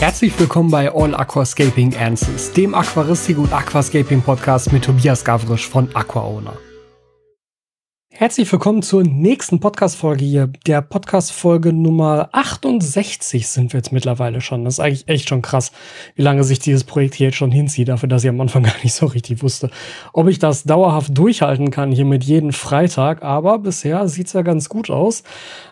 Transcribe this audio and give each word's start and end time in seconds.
Herzlich 0.00 0.38
willkommen 0.38 0.70
bei 0.70 0.94
All 0.94 1.12
Aquascaping 1.12 1.96
Answers, 1.96 2.52
dem 2.52 2.72
Aquaristik 2.72 3.36
und 3.36 3.52
Aquascaping 3.52 4.22
Podcast 4.22 4.72
mit 4.72 4.84
Tobias 4.84 5.24
Gavrisch 5.24 5.68
von 5.68 5.88
AquaOwner. 5.92 6.56
Herzlich 8.20 8.50
willkommen 8.50 8.82
zur 8.82 9.04
nächsten 9.04 9.60
Podcast-Folge 9.60 10.24
hier. 10.24 10.50
Der 10.66 10.82
Podcast-Folge 10.82 11.72
Nummer 11.72 12.30
68 12.32 13.46
sind 13.46 13.72
wir 13.72 13.78
jetzt 13.78 13.92
mittlerweile 13.92 14.40
schon. 14.40 14.64
Das 14.64 14.74
ist 14.74 14.80
eigentlich 14.80 15.06
echt 15.06 15.28
schon 15.28 15.40
krass, 15.40 15.70
wie 16.16 16.22
lange 16.22 16.42
sich 16.42 16.58
dieses 16.58 16.82
Projekt 16.82 17.14
hier 17.14 17.28
jetzt 17.28 17.36
schon 17.36 17.52
hinzieht, 17.52 17.86
dafür, 17.86 18.08
dass 18.08 18.24
ich 18.24 18.28
am 18.28 18.40
Anfang 18.40 18.62
gar 18.64 18.74
nicht 18.82 18.92
so 18.92 19.06
richtig 19.06 19.40
wusste, 19.44 19.70
ob 20.12 20.26
ich 20.26 20.40
das 20.40 20.64
dauerhaft 20.64 21.16
durchhalten 21.16 21.70
kann 21.70 21.92
hier 21.92 22.04
mit 22.04 22.24
jedem 22.24 22.52
Freitag. 22.52 23.22
Aber 23.22 23.60
bisher 23.60 24.08
sieht's 24.08 24.32
ja 24.32 24.42
ganz 24.42 24.68
gut 24.68 24.90
aus. 24.90 25.22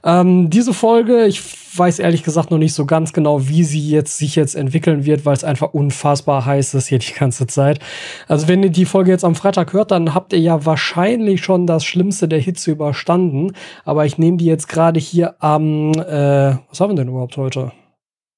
Ähm, 0.04 0.48
diese 0.48 0.72
Folge, 0.72 1.26
ich 1.26 1.42
weiß 1.76 1.98
ehrlich 1.98 2.22
gesagt 2.22 2.50
noch 2.50 2.58
nicht 2.58 2.74
so 2.74 2.86
ganz 2.86 3.12
genau, 3.12 3.48
wie 3.48 3.64
sie 3.64 3.90
jetzt 3.90 4.18
sich 4.18 4.36
jetzt 4.36 4.54
entwickeln 4.54 5.04
wird, 5.04 5.24
weil 5.24 5.34
es 5.34 5.44
einfach 5.44 5.74
unfassbar 5.74 6.46
heiß 6.46 6.74
ist 6.74 6.86
hier 6.86 6.98
die 6.98 7.12
ganze 7.12 7.46
Zeit. 7.46 7.80
Also 8.28 8.48
wenn 8.48 8.62
ihr 8.62 8.70
die 8.70 8.84
Folge 8.84 9.10
jetzt 9.10 9.24
am 9.24 9.34
Freitag 9.34 9.72
hört, 9.72 9.90
dann 9.90 10.14
habt 10.14 10.32
ihr 10.32 10.38
ja 10.38 10.64
wahrscheinlich 10.64 11.42
schon 11.42 11.66
das 11.66 11.84
Schlimmste 11.84 12.28
der 12.28 12.35
Hitze 12.38 12.70
überstanden. 12.70 13.52
Aber 13.84 14.06
ich 14.06 14.18
nehme 14.18 14.36
die 14.36 14.46
jetzt 14.46 14.68
gerade 14.68 15.00
hier 15.00 15.42
am, 15.42 15.92
äh, 15.92 16.56
was 16.68 16.80
haben 16.80 16.90
wir 16.90 16.96
denn 16.96 17.08
überhaupt 17.08 17.36
heute? 17.36 17.72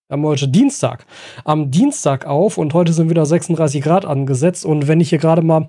Wir 0.08 0.16
haben 0.16 0.24
heute 0.24 0.48
Dienstag. 0.48 1.04
Am 1.44 1.70
Dienstag 1.70 2.26
auf 2.26 2.56
und 2.56 2.72
heute 2.72 2.94
sind 2.94 3.10
wieder 3.10 3.26
36 3.26 3.82
Grad 3.82 4.06
angesetzt. 4.06 4.64
Und 4.64 4.88
wenn 4.88 5.00
ich 5.00 5.10
hier 5.10 5.18
gerade 5.18 5.42
mal 5.42 5.68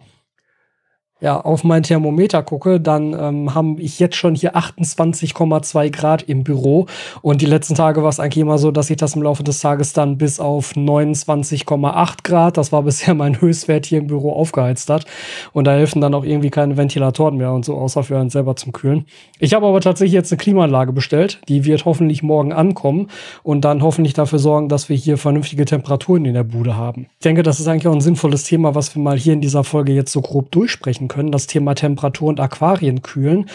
ja, 1.21 1.39
auf 1.39 1.63
mein 1.65 1.83
Thermometer 1.83 2.43
gucke, 2.43 2.79
dann 2.79 3.13
ähm, 3.13 3.53
haben 3.53 3.77
ich 3.77 3.99
jetzt 3.99 4.15
schon 4.15 4.35
hier 4.35 4.55
28,2 4.55 5.91
Grad 5.91 6.21
im 6.23 6.43
Büro. 6.43 6.85
Und 7.21 7.41
die 7.41 7.45
letzten 7.45 7.75
Tage 7.75 8.03
war 8.03 8.09
es 8.09 8.19
eigentlich 8.19 8.41
immer 8.41 8.57
so, 8.57 8.71
dass 8.71 8.87
sich 8.87 8.97
das 8.97 9.15
im 9.15 9.23
Laufe 9.23 9.43
des 9.43 9.59
Tages 9.59 9.91
dann 9.91 10.17
bis 10.17 10.39
auf 10.39 10.73
29,8 10.75 12.23
Grad, 12.23 12.57
das 12.57 12.71
war 12.71 12.83
bisher 12.89 13.13
mein 13.15 13.41
Höchstwert 13.41 13.85
hier 13.85 13.99
im 13.99 14.07
Büro, 14.07 14.31
aufgeheizt 14.31 14.89
hat. 14.89 15.05
Und 15.51 15.65
da 15.65 15.73
helfen 15.73 15.99
dann 15.99 16.13
auch 16.13 16.23
irgendwie 16.23 16.49
keine 16.49 16.77
Ventilatoren 16.77 17.37
mehr 17.37 17.51
und 17.51 17.65
so, 17.65 17.75
außer 17.75 18.03
für 18.03 18.17
einen 18.17 18.29
selber 18.29 18.55
zum 18.55 18.71
Kühlen. 18.71 19.05
Ich 19.39 19.53
habe 19.53 19.65
aber 19.65 19.81
tatsächlich 19.81 20.13
jetzt 20.13 20.31
eine 20.31 20.37
Klimaanlage 20.37 20.93
bestellt. 20.93 21.41
Die 21.49 21.65
wird 21.65 21.83
hoffentlich 21.83 22.23
morgen 22.23 22.53
ankommen 22.53 23.07
und 23.43 23.65
dann 23.65 23.83
hoffentlich 23.83 24.13
dafür 24.13 24.39
sorgen, 24.39 24.69
dass 24.69 24.87
wir 24.87 24.95
hier 24.95 25.17
vernünftige 25.17 25.65
Temperaturen 25.65 26.23
in 26.23 26.33
der 26.33 26.43
Bude 26.43 26.77
haben. 26.77 27.07
Ich 27.13 27.23
denke, 27.23 27.43
das 27.43 27.59
ist 27.59 27.67
eigentlich 27.67 27.87
auch 27.87 27.93
ein 27.93 28.01
sinnvolles 28.01 28.43
Thema, 28.43 28.73
was 28.73 28.95
wir 28.95 29.01
mal 29.01 29.17
hier 29.17 29.33
in 29.33 29.41
dieser 29.41 29.65
Folge 29.65 29.91
jetzt 29.91 30.13
so 30.13 30.21
grob 30.21 30.51
durchsprechen 30.51 31.08
können, 31.09 31.33
das 31.33 31.47
Thema 31.47 31.75
Temperatur 31.75 32.29
und 32.29 32.39
Aquarien 32.39 33.01
kühlen. 33.01 33.49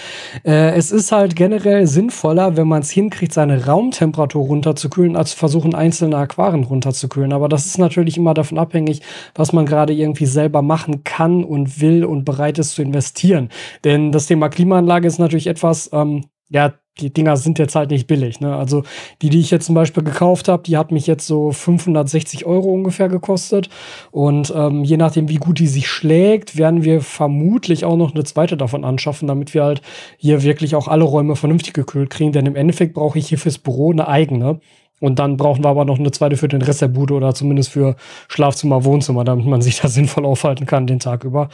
Äh, 0.45 0.77
es 0.77 0.93
ist 0.93 1.11
halt 1.13 1.37
generell 1.37 1.87
sinnvoller, 1.87 2.59
wenn 2.59 2.69
man 2.69 2.83
es 2.83 2.91
hinkriegt, 2.91 3.33
seine 3.33 3.65
Raumtemperatur 3.65 4.45
runterzukühlen, 4.45 5.17
als 5.17 5.31
zu 5.31 5.39
versuchen, 5.39 5.75
einzelne 5.75 6.19
Aquarien 6.19 6.65
runterzukühlen. 6.65 7.33
Aber 7.33 7.49
das 7.49 7.65
ist 7.65 7.79
natürlich 7.79 8.19
immer 8.19 8.35
davon 8.35 8.59
abhängig, 8.59 9.01
was 9.35 9.55
man 9.55 9.65
gerade 9.65 9.95
irgendwie 9.95 10.27
selber 10.27 10.61
machen 10.61 11.05
kann 11.05 11.43
und 11.43 11.81
will 11.81 12.05
und 12.05 12.25
bereit 12.25 12.59
ist 12.59 12.75
zu 12.75 12.83
investieren. 12.83 13.49
Denn 13.85 14.13
das 14.13 14.27
Thema 14.27 14.51
Klimaanlage 14.51 15.09
ist 15.09 15.19
natürlich 15.19 15.47
etwas, 15.47 15.89
ähm, 15.93 16.27
ja, 16.51 16.75
die 17.01 17.13
Dinger 17.13 17.37
sind 17.37 17.59
jetzt 17.59 17.75
halt 17.75 17.91
nicht 17.91 18.07
billig. 18.07 18.41
Ne? 18.41 18.55
Also 18.55 18.85
die, 19.21 19.29
die 19.29 19.41
ich 19.41 19.51
jetzt 19.51 19.67
zum 19.67 19.75
Beispiel 19.75 20.05
gekauft 20.05 20.49
habe, 20.49 20.63
die 20.63 20.77
hat 20.77 20.93
mich 20.93 21.07
jetzt 21.07 21.27
so 21.27 21.51
560 21.51 22.47
Euro 22.47 22.73
ungefähr 22.73 23.09
gekostet. 23.09 23.69
Und 24.13 24.53
ähm, 24.57 24.85
je 24.85 24.97
nachdem, 24.97 25.29
wie 25.29 25.37
gut 25.37 25.59
die 25.59 25.67
sich 25.67 25.89
schlägt, 25.89 26.57
werden 26.57 26.85
wir 26.85 27.01
vermutlich 27.01 27.85
auch 27.85 27.97
noch 27.97 28.15
eine 28.15 28.25
zweite 28.25 28.57
davon 28.57 28.85
anschaffen, 28.85 29.27
damit 29.27 29.55
wir 29.55 29.65
halt 29.65 29.83
hier 30.19 30.43
wirklich 30.43 30.77
auch 30.77 30.87
alle 30.87 31.05
Räume 31.05 31.35
vernünftig 31.35 31.75
gekühlt 31.75 32.11
kriegen. 32.11 32.33
Denn 32.33 32.47
im 32.47 32.57
Endeffekt 32.57 32.95
brauche 32.95 33.19
ich 33.19 33.29
hier 33.29 33.39
fürs 33.39 33.59
Büro 33.59 33.91
eine 33.91 34.07
eigene. 34.07 34.61
Und 35.01 35.19
dann 35.19 35.37
brauchen 35.37 35.65
wir 35.65 35.69
aber 35.69 35.85
noch 35.85 35.99
eine 35.99 36.13
zweite 36.13 36.37
für 36.37 36.49
den 36.49 36.63
Rest 36.63 36.81
der 36.81 36.89
Bude 36.89 37.15
oder 37.15 37.35
zumindest 37.35 37.71
für 37.71 37.97
Schlafzimmer, 38.29 38.85
Wohnzimmer, 38.85 39.25
damit 39.25 39.45
man 39.45 39.61
sich 39.61 39.81
da 39.81 39.89
sinnvoll 39.89 40.25
aufhalten 40.25 40.67
kann 40.67 40.87
den 40.87 41.01
Tag 41.01 41.25
über. 41.25 41.49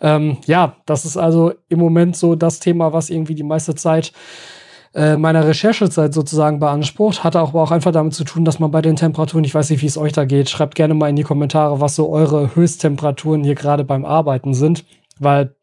Ähm, 0.00 0.38
ja, 0.46 0.76
das 0.86 1.04
ist 1.04 1.16
also 1.18 1.52
im 1.68 1.78
Moment 1.78 2.16
so 2.16 2.34
das 2.34 2.58
Thema, 2.58 2.92
was 2.94 3.10
irgendwie 3.10 3.34
die 3.34 3.42
meiste 3.42 3.74
Zeit 3.74 4.12
äh, 4.98 5.16
meiner 5.16 5.46
Recherchezeit 5.46 6.12
sozusagen 6.12 6.58
beansprucht. 6.58 7.22
Hatte 7.22 7.38
aber 7.38 7.62
auch 7.62 7.70
einfach 7.70 7.92
damit 7.92 8.14
zu 8.14 8.24
tun, 8.24 8.44
dass 8.44 8.58
man 8.58 8.72
bei 8.72 8.82
den 8.82 8.96
Temperaturen, 8.96 9.44
ich 9.44 9.54
weiß 9.54 9.70
nicht, 9.70 9.80
wie 9.80 9.86
es 9.86 9.96
euch 9.96 10.12
da 10.12 10.24
geht, 10.24 10.50
schreibt 10.50 10.74
gerne 10.74 10.94
mal 10.94 11.08
in 11.08 11.14
die 11.14 11.22
Kommentare, 11.22 11.80
was 11.80 11.94
so 11.94 12.10
eure 12.10 12.56
Höchsttemperaturen 12.56 13.44
hier 13.44 13.54
gerade 13.54 13.84
beim 13.84 14.04
Arbeiten 14.04 14.54
sind, 14.54 14.84
weil 15.20 15.54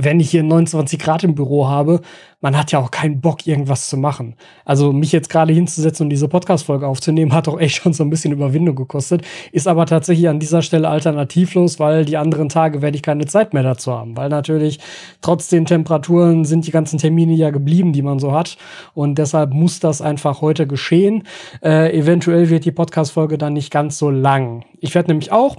wenn 0.00 0.20
ich 0.20 0.30
hier 0.30 0.44
29 0.44 0.98
Grad 0.98 1.24
im 1.24 1.34
Büro 1.34 1.66
habe, 1.66 2.00
man 2.40 2.56
hat 2.56 2.70
ja 2.70 2.78
auch 2.78 2.92
keinen 2.92 3.20
Bock, 3.20 3.48
irgendwas 3.48 3.88
zu 3.88 3.96
machen. 3.96 4.36
Also 4.64 4.92
mich 4.92 5.10
jetzt 5.10 5.28
gerade 5.28 5.52
hinzusetzen 5.52 6.04
und 6.06 6.10
diese 6.10 6.28
Podcast-Folge 6.28 6.86
aufzunehmen, 6.86 7.32
hat 7.32 7.48
auch 7.48 7.58
echt 7.58 7.82
schon 7.82 7.92
so 7.92 8.04
ein 8.04 8.10
bisschen 8.10 8.32
Überwindung 8.32 8.76
gekostet. 8.76 9.22
Ist 9.50 9.66
aber 9.66 9.86
tatsächlich 9.86 10.28
an 10.28 10.38
dieser 10.38 10.62
Stelle 10.62 10.88
alternativlos, 10.88 11.80
weil 11.80 12.04
die 12.04 12.16
anderen 12.16 12.48
Tage 12.48 12.80
werde 12.80 12.96
ich 12.96 13.02
keine 13.02 13.26
Zeit 13.26 13.54
mehr 13.54 13.64
dazu 13.64 13.92
haben. 13.92 14.16
Weil 14.16 14.28
natürlich 14.28 14.78
trotz 15.20 15.48
den 15.48 15.66
Temperaturen 15.66 16.44
sind 16.44 16.68
die 16.68 16.70
ganzen 16.70 17.00
Termine 17.00 17.34
ja 17.34 17.50
geblieben, 17.50 17.92
die 17.92 18.02
man 18.02 18.20
so 18.20 18.32
hat. 18.32 18.56
Und 18.94 19.18
deshalb 19.18 19.52
muss 19.52 19.80
das 19.80 20.00
einfach 20.00 20.40
heute 20.40 20.68
geschehen. 20.68 21.24
Äh, 21.60 21.98
eventuell 21.98 22.50
wird 22.50 22.64
die 22.64 22.72
Podcast-Folge 22.72 23.36
dann 23.36 23.54
nicht 23.54 23.72
ganz 23.72 23.98
so 23.98 24.10
lang. 24.10 24.64
Ich 24.78 24.94
werde 24.94 25.10
nämlich 25.10 25.32
auch 25.32 25.56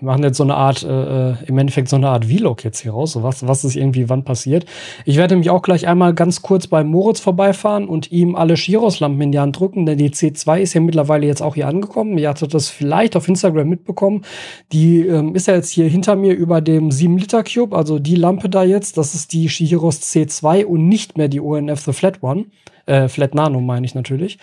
wir 0.00 0.06
machen 0.06 0.22
jetzt 0.22 0.36
so 0.36 0.44
eine 0.44 0.54
Art, 0.54 0.82
äh, 0.82 1.30
äh, 1.30 1.34
im 1.46 1.58
Endeffekt 1.58 1.88
so 1.88 1.96
eine 1.96 2.08
Art 2.08 2.26
Vlog 2.26 2.64
jetzt 2.64 2.80
hier 2.80 2.92
raus, 2.92 3.12
so 3.12 3.22
was, 3.22 3.46
was 3.46 3.64
ist 3.64 3.76
irgendwie 3.76 4.08
wann 4.08 4.24
passiert. 4.24 4.66
Ich 5.04 5.16
werde 5.16 5.34
nämlich 5.34 5.50
auch 5.50 5.62
gleich 5.62 5.86
einmal 5.86 6.14
ganz 6.14 6.42
kurz 6.42 6.66
bei 6.66 6.82
Moritz 6.84 7.20
vorbeifahren 7.20 7.88
und 7.88 8.10
ihm 8.10 8.34
alle 8.34 8.54
Chiros-Lampen 8.54 9.20
in 9.20 9.32
die 9.32 9.38
Hand 9.38 9.58
drücken, 9.58 9.86
denn 9.86 9.98
die 9.98 10.10
C2 10.10 10.60
ist 10.60 10.74
ja 10.74 10.80
mittlerweile 10.80 11.26
jetzt 11.26 11.42
auch 11.42 11.54
hier 11.54 11.68
angekommen. 11.68 12.18
Ihr 12.18 12.28
hattet 12.28 12.54
das 12.54 12.68
vielleicht 12.68 13.16
auf 13.16 13.28
Instagram 13.28 13.68
mitbekommen. 13.68 14.24
Die 14.72 15.06
ähm, 15.06 15.34
ist 15.34 15.46
ja 15.46 15.54
jetzt 15.54 15.70
hier 15.70 15.88
hinter 15.88 16.16
mir 16.16 16.34
über 16.34 16.60
dem 16.60 16.90
7-Liter-Cube, 16.90 17.76
also 17.76 17.98
die 17.98 18.16
Lampe 18.16 18.48
da 18.48 18.64
jetzt, 18.64 18.98
das 18.98 19.14
ist 19.14 19.32
die 19.32 19.48
Chiros 19.48 20.00
C2 20.02 20.64
und 20.64 20.88
nicht 20.88 21.16
mehr 21.16 21.28
die 21.28 21.40
ONF 21.40 21.80
The 21.80 21.92
Flat 21.92 22.22
One. 22.22 22.46
Äh, 22.86 23.08
Flat 23.08 23.34
Nano 23.34 23.60
meine 23.60 23.86
ich 23.86 23.94
natürlich. 23.94 24.38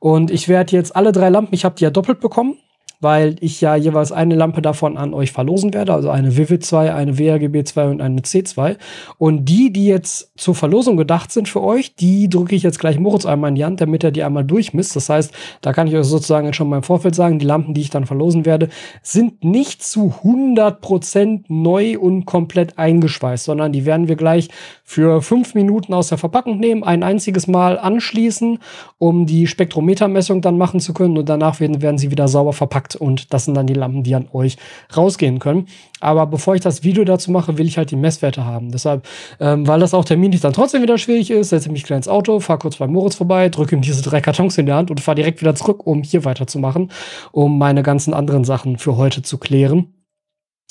Und 0.00 0.30
ich 0.30 0.48
werde 0.48 0.74
jetzt 0.74 0.96
alle 0.96 1.12
drei 1.12 1.28
Lampen, 1.28 1.54
ich 1.54 1.64
habe 1.64 1.76
die 1.76 1.84
ja 1.84 1.90
doppelt 1.90 2.20
bekommen 2.20 2.56
weil 3.04 3.36
ich 3.40 3.60
ja 3.60 3.76
jeweils 3.76 4.10
eine 4.10 4.34
Lampe 4.34 4.62
davon 4.62 4.96
an 4.96 5.12
euch 5.12 5.30
verlosen 5.30 5.74
werde, 5.74 5.92
also 5.92 6.08
eine 6.08 6.36
Vivid 6.36 6.64
2, 6.64 6.94
eine 6.94 7.18
WRGB 7.18 7.62
2 7.62 7.88
und 7.90 8.00
eine 8.00 8.22
C2. 8.22 8.76
Und 9.18 9.44
die, 9.44 9.72
die 9.72 9.84
jetzt 9.86 10.32
zur 10.36 10.54
Verlosung 10.54 10.96
gedacht 10.96 11.30
sind 11.30 11.48
für 11.48 11.62
euch, 11.62 11.94
die 11.94 12.30
drücke 12.30 12.56
ich 12.56 12.62
jetzt 12.62 12.78
gleich 12.80 12.98
Moritz 12.98 13.26
einmal 13.26 13.50
in 13.50 13.56
die 13.56 13.64
Hand, 13.64 13.82
damit 13.82 14.02
er 14.02 14.10
die 14.10 14.22
einmal 14.22 14.44
durchmisst. 14.44 14.96
Das 14.96 15.10
heißt, 15.10 15.34
da 15.60 15.74
kann 15.74 15.86
ich 15.86 15.94
euch 15.94 16.06
sozusagen 16.06 16.52
schon 16.54 16.68
mal 16.70 16.78
im 16.78 16.82
Vorfeld 16.82 17.14
sagen, 17.14 17.38
die 17.38 17.44
Lampen, 17.44 17.74
die 17.74 17.82
ich 17.82 17.90
dann 17.90 18.06
verlosen 18.06 18.46
werde, 18.46 18.70
sind 19.02 19.44
nicht 19.44 19.82
zu 19.82 20.14
100% 20.24 21.44
neu 21.48 21.98
und 21.98 22.24
komplett 22.24 22.78
eingeschweißt, 22.78 23.44
sondern 23.44 23.72
die 23.72 23.84
werden 23.84 24.08
wir 24.08 24.16
gleich 24.16 24.48
für 24.82 25.20
fünf 25.20 25.54
Minuten 25.54 25.92
aus 25.92 26.08
der 26.08 26.18
Verpackung 26.18 26.58
nehmen, 26.58 26.84
ein 26.84 27.02
einziges 27.02 27.46
Mal 27.46 27.78
anschließen, 27.78 28.58
um 28.96 29.26
die 29.26 29.46
Spektrometermessung 29.46 30.40
dann 30.40 30.56
machen 30.56 30.80
zu 30.80 30.94
können 30.94 31.18
und 31.18 31.28
danach 31.28 31.60
werden, 31.60 31.82
werden 31.82 31.98
sie 31.98 32.10
wieder 32.10 32.28
sauber 32.28 32.54
verpackt 32.54 32.93
und 32.96 33.32
das 33.32 33.44
sind 33.44 33.54
dann 33.54 33.66
die 33.66 33.74
Lampen, 33.74 34.02
die 34.02 34.14
an 34.14 34.28
euch 34.32 34.56
rausgehen 34.96 35.38
können. 35.38 35.66
Aber 36.00 36.26
bevor 36.26 36.54
ich 36.54 36.60
das 36.60 36.84
Video 36.84 37.04
dazu 37.04 37.30
mache, 37.30 37.56
will 37.58 37.66
ich 37.66 37.78
halt 37.78 37.90
die 37.90 37.96
Messwerte 37.96 38.44
haben. 38.44 38.70
Deshalb, 38.70 39.06
ähm, 39.40 39.66
weil 39.66 39.80
das 39.80 39.94
auch 39.94 40.04
terminlich 40.04 40.40
dann 40.40 40.52
trotzdem 40.52 40.82
wieder 40.82 40.98
schwierig 40.98 41.30
ist, 41.30 41.48
setze 41.50 41.68
ich 41.68 41.72
mich 41.72 41.84
gleich 41.84 41.98
ins 41.98 42.08
Auto, 42.08 42.40
fahre 42.40 42.58
kurz 42.58 42.76
bei 42.76 42.86
Moritz 42.86 43.14
vorbei, 43.14 43.48
drücke 43.48 43.74
ihm 43.74 43.82
diese 43.82 44.02
drei 44.02 44.20
Kartons 44.20 44.58
in 44.58 44.66
die 44.66 44.72
Hand 44.72 44.90
und 44.90 45.00
fahre 45.00 45.16
direkt 45.16 45.40
wieder 45.40 45.54
zurück, 45.54 45.86
um 45.86 46.02
hier 46.02 46.24
weiterzumachen, 46.24 46.90
um 47.32 47.58
meine 47.58 47.82
ganzen 47.82 48.14
anderen 48.14 48.44
Sachen 48.44 48.78
für 48.78 48.96
heute 48.96 49.22
zu 49.22 49.38
klären. 49.38 50.03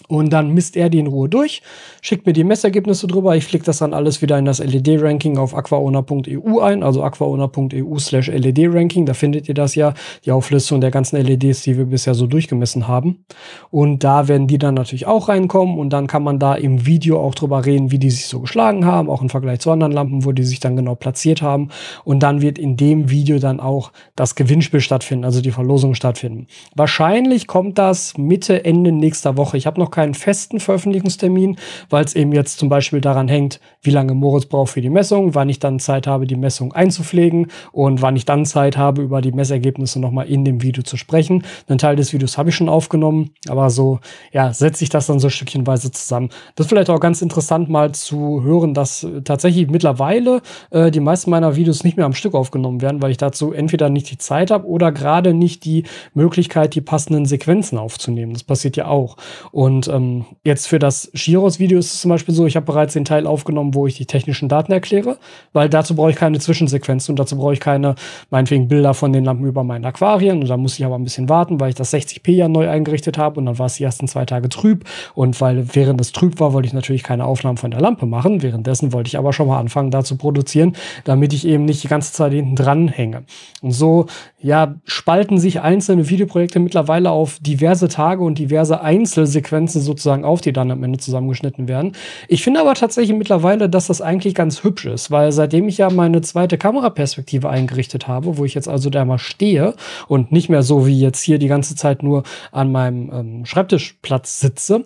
Und 0.07 0.33
dann 0.33 0.51
misst 0.53 0.75
er 0.75 0.89
die 0.89 0.97
in 0.97 1.07
Ruhe 1.07 1.29
durch, 1.29 1.61
schickt 2.01 2.25
mir 2.25 2.33
die 2.33 2.43
Messergebnisse 2.43 3.05
drüber. 3.05 3.35
Ich 3.35 3.45
fliege 3.45 3.63
das 3.63 3.77
dann 3.77 3.93
alles 3.93 4.23
wieder 4.23 4.39
in 4.39 4.45
das 4.45 4.57
LED-Ranking 4.57 5.37
auf 5.37 5.55
aquaona.eu 5.55 6.59
ein, 6.59 6.81
also 6.81 7.03
aquaona.eu 7.03 7.99
slash 7.99 8.27
LED-Ranking. 8.27 9.05
Da 9.05 9.13
findet 9.13 9.47
ihr 9.47 9.53
das 9.53 9.75
ja, 9.75 9.93
die 10.25 10.31
Auflistung 10.31 10.81
der 10.81 10.89
ganzen 10.89 11.23
LEDs, 11.23 11.61
die 11.61 11.77
wir 11.77 11.85
bisher 11.85 12.15
so 12.15 12.25
durchgemessen 12.25 12.87
haben. 12.87 13.23
Und 13.69 14.03
da 14.03 14.27
werden 14.27 14.47
die 14.47 14.57
dann 14.57 14.73
natürlich 14.73 15.05
auch 15.05 15.29
reinkommen 15.29 15.77
und 15.77 15.91
dann 15.91 16.07
kann 16.07 16.23
man 16.23 16.39
da 16.39 16.55
im 16.55 16.87
Video 16.87 17.21
auch 17.21 17.35
drüber 17.35 17.63
reden, 17.63 17.91
wie 17.91 17.99
die 17.99 18.09
sich 18.09 18.25
so 18.25 18.39
geschlagen 18.39 18.85
haben, 18.85 19.11
auch 19.11 19.21
im 19.21 19.29
Vergleich 19.29 19.59
zu 19.59 19.69
anderen 19.69 19.93
Lampen, 19.93 20.25
wo 20.25 20.31
die 20.31 20.43
sich 20.43 20.59
dann 20.59 20.75
genau 20.75 20.95
platziert 20.95 21.43
haben. 21.43 21.69
Und 22.03 22.23
dann 22.23 22.41
wird 22.41 22.57
in 22.57 22.77
dem 22.77 23.11
Video 23.11 23.37
dann 23.37 23.59
auch 23.59 23.91
das 24.15 24.33
Gewinnspiel 24.33 24.81
stattfinden, 24.81 25.23
also 25.23 25.39
die 25.39 25.51
Verlosung 25.51 25.93
stattfinden. 25.93 26.47
Wahrscheinlich 26.75 27.45
kommt 27.45 27.77
das 27.77 28.17
Mitte, 28.17 28.65
Ende 28.65 28.91
nächster 28.91 29.37
Woche. 29.37 29.55
Ich 29.57 29.67
habe 29.67 29.82
noch 29.83 29.91
keinen 29.91 30.13
festen 30.13 30.59
Veröffentlichungstermin, 30.59 31.57
weil 31.89 32.05
es 32.05 32.15
eben 32.15 32.31
jetzt 32.31 32.57
zum 32.57 32.69
Beispiel 32.69 33.01
daran 33.01 33.27
hängt, 33.27 33.59
wie 33.81 33.91
lange 33.91 34.13
Moritz 34.13 34.45
braucht 34.45 34.71
für 34.71 34.81
die 34.81 34.89
Messung, 34.89 35.35
wann 35.35 35.49
ich 35.49 35.59
dann 35.59 35.79
Zeit 35.79 36.07
habe, 36.07 36.25
die 36.25 36.37
Messung 36.37 36.73
einzupflegen 36.73 37.47
und 37.71 38.01
wann 38.01 38.15
ich 38.15 38.25
dann 38.25 38.45
Zeit 38.45 38.77
habe, 38.77 39.01
über 39.01 39.21
die 39.21 39.33
Messergebnisse 39.33 39.99
nochmal 39.99 40.27
in 40.27 40.45
dem 40.45 40.61
Video 40.61 40.83
zu 40.83 40.95
sprechen. 40.95 41.43
Einen 41.67 41.79
Teil 41.79 41.97
des 41.97 42.13
Videos 42.13 42.37
habe 42.37 42.49
ich 42.49 42.55
schon 42.55 42.69
aufgenommen, 42.69 43.31
aber 43.49 43.69
so, 43.69 43.99
ja, 44.31 44.53
setze 44.53 44.83
ich 44.83 44.89
das 44.89 45.07
dann 45.07 45.19
so 45.19 45.29
stückchenweise 45.29 45.91
zusammen. 45.91 46.29
Das 46.55 46.65
ist 46.65 46.69
vielleicht 46.69 46.89
auch 46.89 46.99
ganz 46.99 47.21
interessant 47.21 47.69
mal 47.69 47.91
zu 47.91 48.41
hören, 48.43 48.73
dass 48.73 49.05
tatsächlich 49.25 49.69
mittlerweile 49.69 50.41
äh, 50.71 50.91
die 50.91 51.01
meisten 51.01 51.29
meiner 51.29 51.57
Videos 51.57 51.83
nicht 51.83 51.97
mehr 51.97 52.05
am 52.05 52.13
Stück 52.13 52.35
aufgenommen 52.35 52.81
werden, 52.81 53.01
weil 53.01 53.11
ich 53.11 53.17
dazu 53.17 53.51
entweder 53.51 53.89
nicht 53.89 54.09
die 54.09 54.17
Zeit 54.17 54.49
habe 54.49 54.65
oder 54.65 54.93
gerade 54.93 55.33
nicht 55.33 55.65
die 55.65 55.83
Möglichkeit, 56.13 56.73
die 56.75 56.81
passenden 56.81 57.25
Sequenzen 57.25 57.77
aufzunehmen. 57.77 58.31
Das 58.31 58.43
passiert 58.43 58.77
ja 58.77 58.87
auch. 58.87 59.17
Und 59.51 59.72
ähm, 59.87 60.25
jetzt 60.43 60.67
für 60.67 60.79
das 60.79 61.09
Giros-Video 61.13 61.79
ist 61.79 61.93
es 61.93 62.01
zum 62.01 62.09
Beispiel 62.09 62.33
so, 62.33 62.45
ich 62.45 62.55
habe 62.55 62.65
bereits 62.65 62.93
den 62.93 63.05
Teil 63.05 63.27
aufgenommen, 63.27 63.73
wo 63.73 63.87
ich 63.87 63.95
die 63.95 64.05
technischen 64.05 64.49
Daten 64.49 64.71
erkläre, 64.71 65.17
weil 65.53 65.69
dazu 65.69 65.95
brauche 65.95 66.11
ich 66.11 66.15
keine 66.15 66.39
Zwischensequenzen 66.39 67.13
und 67.13 67.19
dazu 67.19 67.37
brauche 67.37 67.53
ich 67.53 67.59
keine, 67.59 67.95
meinetwegen, 68.29 68.67
Bilder 68.67 68.93
von 68.93 69.13
den 69.13 69.25
Lampen 69.25 69.45
über 69.45 69.63
meinen 69.63 69.85
Aquarien. 69.85 70.41
Und 70.41 70.49
da 70.49 70.57
muss 70.57 70.77
ich 70.77 70.85
aber 70.85 70.95
ein 70.95 71.03
bisschen 71.03 71.29
warten, 71.29 71.59
weil 71.59 71.69
ich 71.69 71.75
das 71.75 71.93
60p 71.93 72.31
ja 72.31 72.47
neu 72.47 72.69
eingerichtet 72.69 73.17
habe 73.17 73.39
und 73.39 73.45
dann 73.45 73.59
war 73.59 73.67
es 73.67 73.75
die 73.75 73.83
ersten 73.83 74.07
zwei 74.07 74.25
Tage 74.25 74.49
trüb. 74.49 74.85
Und 75.15 75.39
weil 75.41 75.75
während 75.75 76.01
es 76.01 76.11
trüb 76.11 76.39
war, 76.39 76.53
wollte 76.53 76.67
ich 76.67 76.73
natürlich 76.73 77.03
keine 77.03 77.25
Aufnahmen 77.25 77.57
von 77.57 77.71
der 77.71 77.81
Lampe 77.81 78.05
machen. 78.05 78.41
Währenddessen 78.41 78.93
wollte 78.93 79.07
ich 79.07 79.17
aber 79.17 79.33
schon 79.33 79.47
mal 79.47 79.59
anfangen, 79.59 79.91
da 79.91 80.03
zu 80.03 80.17
produzieren, 80.17 80.75
damit 81.05 81.33
ich 81.33 81.47
eben 81.47 81.65
nicht 81.65 81.83
die 81.83 81.87
ganze 81.87 82.13
Zeit 82.13 82.33
hinten 82.33 82.55
dran 82.55 82.87
hänge. 82.87 83.23
Und 83.61 83.71
so, 83.71 84.07
ja, 84.39 84.75
spalten 84.85 85.37
sich 85.37 85.61
einzelne 85.61 86.09
Videoprojekte 86.09 86.59
mittlerweile 86.59 87.11
auf 87.11 87.39
diverse 87.39 87.87
Tage 87.87 88.23
und 88.23 88.39
diverse 88.39 88.81
Einzelsequenzen 88.81 89.62
sozusagen 89.71 90.25
auf, 90.25 90.41
die 90.41 90.53
dann 90.53 90.71
am 90.71 90.83
Ende 90.83 90.99
zusammengeschnitten 90.99 91.67
werden. 91.67 91.93
Ich 92.27 92.43
finde 92.43 92.59
aber 92.59 92.73
tatsächlich 92.73 93.17
mittlerweile, 93.17 93.69
dass 93.69 93.87
das 93.87 94.01
eigentlich 94.01 94.35
ganz 94.35 94.63
hübsch 94.63 94.85
ist, 94.85 95.11
weil 95.11 95.31
seitdem 95.31 95.67
ich 95.67 95.77
ja 95.77 95.89
meine 95.89 96.21
zweite 96.21 96.57
Kameraperspektive 96.57 97.49
eingerichtet 97.49 98.07
habe, 98.07 98.37
wo 98.37 98.45
ich 98.45 98.53
jetzt 98.53 98.67
also 98.67 98.89
da 98.89 99.05
mal 99.05 99.17
stehe 99.17 99.75
und 100.07 100.31
nicht 100.31 100.49
mehr 100.49 100.63
so 100.63 100.85
wie 100.85 100.99
jetzt 100.99 101.21
hier 101.21 101.39
die 101.39 101.47
ganze 101.47 101.75
Zeit 101.75 102.03
nur 102.03 102.23
an 102.51 102.71
meinem 102.71 103.11
ähm, 103.13 103.45
Schreibtischplatz 103.45 104.39
sitze, 104.39 104.85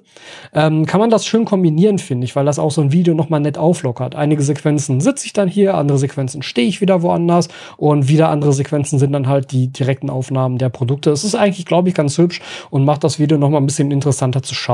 ähm, 0.53 0.85
kann 0.85 0.99
man 0.99 1.09
das 1.09 1.25
schön 1.25 1.45
kombinieren, 1.45 1.99
finde 1.99 2.25
ich, 2.25 2.35
weil 2.35 2.45
das 2.45 2.59
auch 2.59 2.71
so 2.71 2.81
ein 2.81 2.91
Video 2.91 3.13
nochmal 3.13 3.39
nett 3.39 3.57
auflockert. 3.57 4.15
Einige 4.15 4.43
Sequenzen 4.43 5.01
sitze 5.01 5.25
ich 5.25 5.33
dann 5.33 5.47
hier, 5.47 5.75
andere 5.75 5.97
Sequenzen 5.97 6.41
stehe 6.41 6.67
ich 6.67 6.81
wieder 6.81 7.01
woanders 7.01 7.47
und 7.77 8.07
wieder 8.07 8.29
andere 8.29 8.53
Sequenzen 8.53 8.99
sind 8.99 9.11
dann 9.13 9.27
halt 9.27 9.51
die 9.51 9.67
direkten 9.67 10.09
Aufnahmen 10.09 10.57
der 10.57 10.69
Produkte. 10.69 11.11
Es 11.11 11.23
ist 11.23 11.35
eigentlich, 11.35 11.65
glaube 11.65 11.89
ich, 11.89 11.95
ganz 11.95 12.17
hübsch 12.17 12.41
und 12.69 12.85
macht 12.85 13.03
das 13.03 13.19
Video 13.19 13.37
nochmal 13.37 13.61
ein 13.61 13.65
bisschen 13.65 13.91
interessanter 13.91 14.43
zu 14.43 14.55
schauen. 14.55 14.66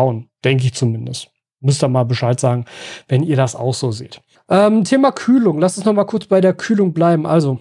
Denke 0.44 0.66
ich 0.66 0.74
zumindest. 0.74 1.30
Müsst 1.60 1.84
ihr 1.84 1.88
mal 1.88 2.04
Bescheid 2.04 2.40
sagen, 2.40 2.66
wenn 3.08 3.24
ihr 3.24 3.38
das 3.38 3.56
auch 3.56 3.74
so 3.74 3.92
seht. 3.92 4.22
Ähm, 4.50 4.84
Thema 4.84 5.12
Kühlung. 5.12 5.60
Lass 5.60 5.78
uns 5.78 5.86
noch 5.86 5.94
mal 5.94 6.04
kurz 6.04 6.26
bei 6.26 6.42
der 6.42 6.54
Kühlung 6.54 6.94
bleiben. 6.94 7.26
Also, 7.26 7.60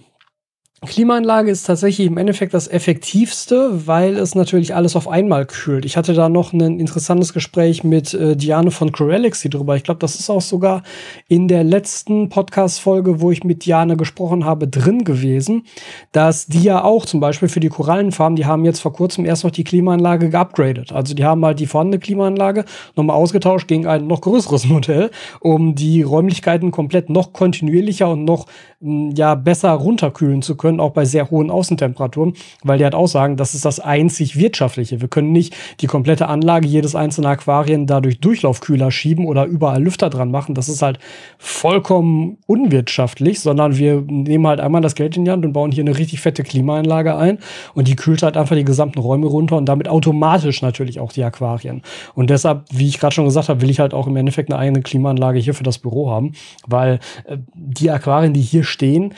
Klimaanlage 0.85 1.49
ist 1.49 1.63
tatsächlich 1.63 2.07
im 2.07 2.17
Endeffekt 2.17 2.53
das 2.53 2.67
effektivste, 2.67 3.87
weil 3.87 4.17
es 4.17 4.35
natürlich 4.35 4.75
alles 4.75 4.95
auf 4.95 5.07
einmal 5.07 5.45
kühlt. 5.45 5.85
Ich 5.85 5.97
hatte 5.97 6.13
da 6.13 6.29
noch 6.29 6.53
ein 6.53 6.79
interessantes 6.79 7.33
Gespräch 7.33 7.83
mit 7.83 8.13
äh, 8.13 8.35
Diane 8.35 8.71
von 8.71 8.91
Corelixy 8.91 9.49
drüber. 9.49 9.75
Ich 9.75 9.83
glaube, 9.83 9.99
das 9.99 10.15
ist 10.15 10.29
auch 10.29 10.41
sogar 10.41 10.83
in 11.27 11.47
der 11.47 11.63
letzten 11.63 12.29
Podcast-Folge, 12.29 13.21
wo 13.21 13.31
ich 13.31 13.43
mit 13.43 13.65
Diane 13.65 13.97
gesprochen 13.97 14.45
habe, 14.45 14.67
drin 14.67 15.03
gewesen, 15.03 15.65
dass 16.11 16.47
die 16.47 16.63
ja 16.63 16.83
auch 16.83 17.05
zum 17.05 17.19
Beispiel 17.19 17.49
für 17.49 17.59
die 17.59 17.69
Korallenfarmen, 17.69 18.35
die 18.35 18.45
haben 18.45 18.65
jetzt 18.65 18.79
vor 18.79 18.93
kurzem 18.93 19.25
erst 19.25 19.43
noch 19.43 19.51
die 19.51 19.63
Klimaanlage 19.63 20.29
geupgradet. 20.29 20.91
Also 20.91 21.13
die 21.13 21.25
haben 21.25 21.43
halt 21.45 21.59
die 21.59 21.67
vorhandene 21.67 21.99
Klimaanlage 21.99 22.65
nochmal 22.95 23.15
ausgetauscht 23.15 23.67
gegen 23.67 23.87
ein 23.87 24.07
noch 24.07 24.21
größeres 24.21 24.67
Modell, 24.67 25.11
um 25.39 25.75
die 25.75 26.01
Räumlichkeiten 26.01 26.71
komplett 26.71 27.09
noch 27.09 27.33
kontinuierlicher 27.33 28.09
und 28.09 28.25
noch 28.25 28.47
ja 28.83 29.35
besser 29.35 29.71
runterkühlen 29.71 30.41
zu 30.41 30.57
können, 30.57 30.72
auch 30.79 30.91
bei 30.91 31.05
sehr 31.05 31.29
hohen 31.29 31.49
Außentemperaturen, 31.49 32.33
weil 32.63 32.77
die 32.77 32.83
halt 32.83 32.95
auch 32.95 33.07
sagen, 33.07 33.37
das 33.37 33.53
ist 33.53 33.65
das 33.65 33.79
einzig 33.79 34.37
wirtschaftliche. 34.37 35.01
Wir 35.01 35.07
können 35.07 35.31
nicht 35.31 35.55
die 35.79 35.87
komplette 35.87 36.27
Anlage 36.27 36.67
jedes 36.67 36.95
einzelne 36.95 37.29
Aquarien 37.29 37.87
dadurch 37.87 38.19
Durchlaufkühler 38.19 38.91
schieben 38.91 39.25
oder 39.25 39.45
überall 39.45 39.83
Lüfter 39.83 40.09
dran 40.09 40.31
machen. 40.31 40.55
Das 40.55 40.69
ist 40.69 40.81
halt 40.81 40.99
vollkommen 41.37 42.37
unwirtschaftlich, 42.47 43.39
sondern 43.39 43.77
wir 43.77 44.01
nehmen 44.07 44.47
halt 44.47 44.59
einmal 44.59 44.81
das 44.81 44.95
Geld 44.95 45.17
in 45.17 45.25
die 45.25 45.31
Hand 45.31 45.45
und 45.45 45.53
bauen 45.53 45.71
hier 45.71 45.83
eine 45.83 45.97
richtig 45.97 46.21
fette 46.21 46.43
Klimaanlage 46.43 47.15
ein 47.15 47.39
und 47.73 47.87
die 47.87 47.95
kühlt 47.95 48.23
halt 48.23 48.37
einfach 48.37 48.55
die 48.55 48.63
gesamten 48.63 48.99
Räume 48.99 49.27
runter 49.27 49.57
und 49.57 49.65
damit 49.65 49.87
automatisch 49.87 50.61
natürlich 50.61 50.99
auch 50.99 51.11
die 51.11 51.23
Aquarien. 51.23 51.81
Und 52.15 52.29
deshalb, 52.29 52.65
wie 52.71 52.87
ich 52.87 52.99
gerade 52.99 53.13
schon 53.13 53.25
gesagt 53.25 53.49
habe, 53.49 53.61
will 53.61 53.69
ich 53.69 53.79
halt 53.79 53.93
auch 53.93 54.07
im 54.07 54.15
Endeffekt 54.15 54.51
eine 54.51 54.59
eigene 54.59 54.81
Klimaanlage 54.81 55.39
hier 55.39 55.53
für 55.53 55.63
das 55.63 55.79
Büro 55.79 56.09
haben, 56.09 56.33
weil 56.67 56.99
äh, 57.25 57.37
die 57.53 57.91
Aquarien, 57.91 58.33
die 58.33 58.41
hier 58.41 58.63
stehen, 58.63 59.13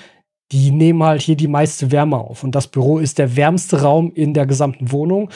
die 0.51 0.71
nehmen 0.71 1.03
halt 1.03 1.21
hier 1.21 1.36
die 1.36 1.47
meiste 1.47 1.92
Wärme 1.92 2.18
auf. 2.18 2.44
Und 2.44 2.53
das 2.53 2.68
Büro 2.68 3.00
ist 3.00 3.18
der 3.18 3.36
wärmste 3.36 3.81
Raum 3.81 4.12
in 4.13 4.33
der 4.33 4.45
gesamten 4.45 4.92
Wohnung. 4.92 5.30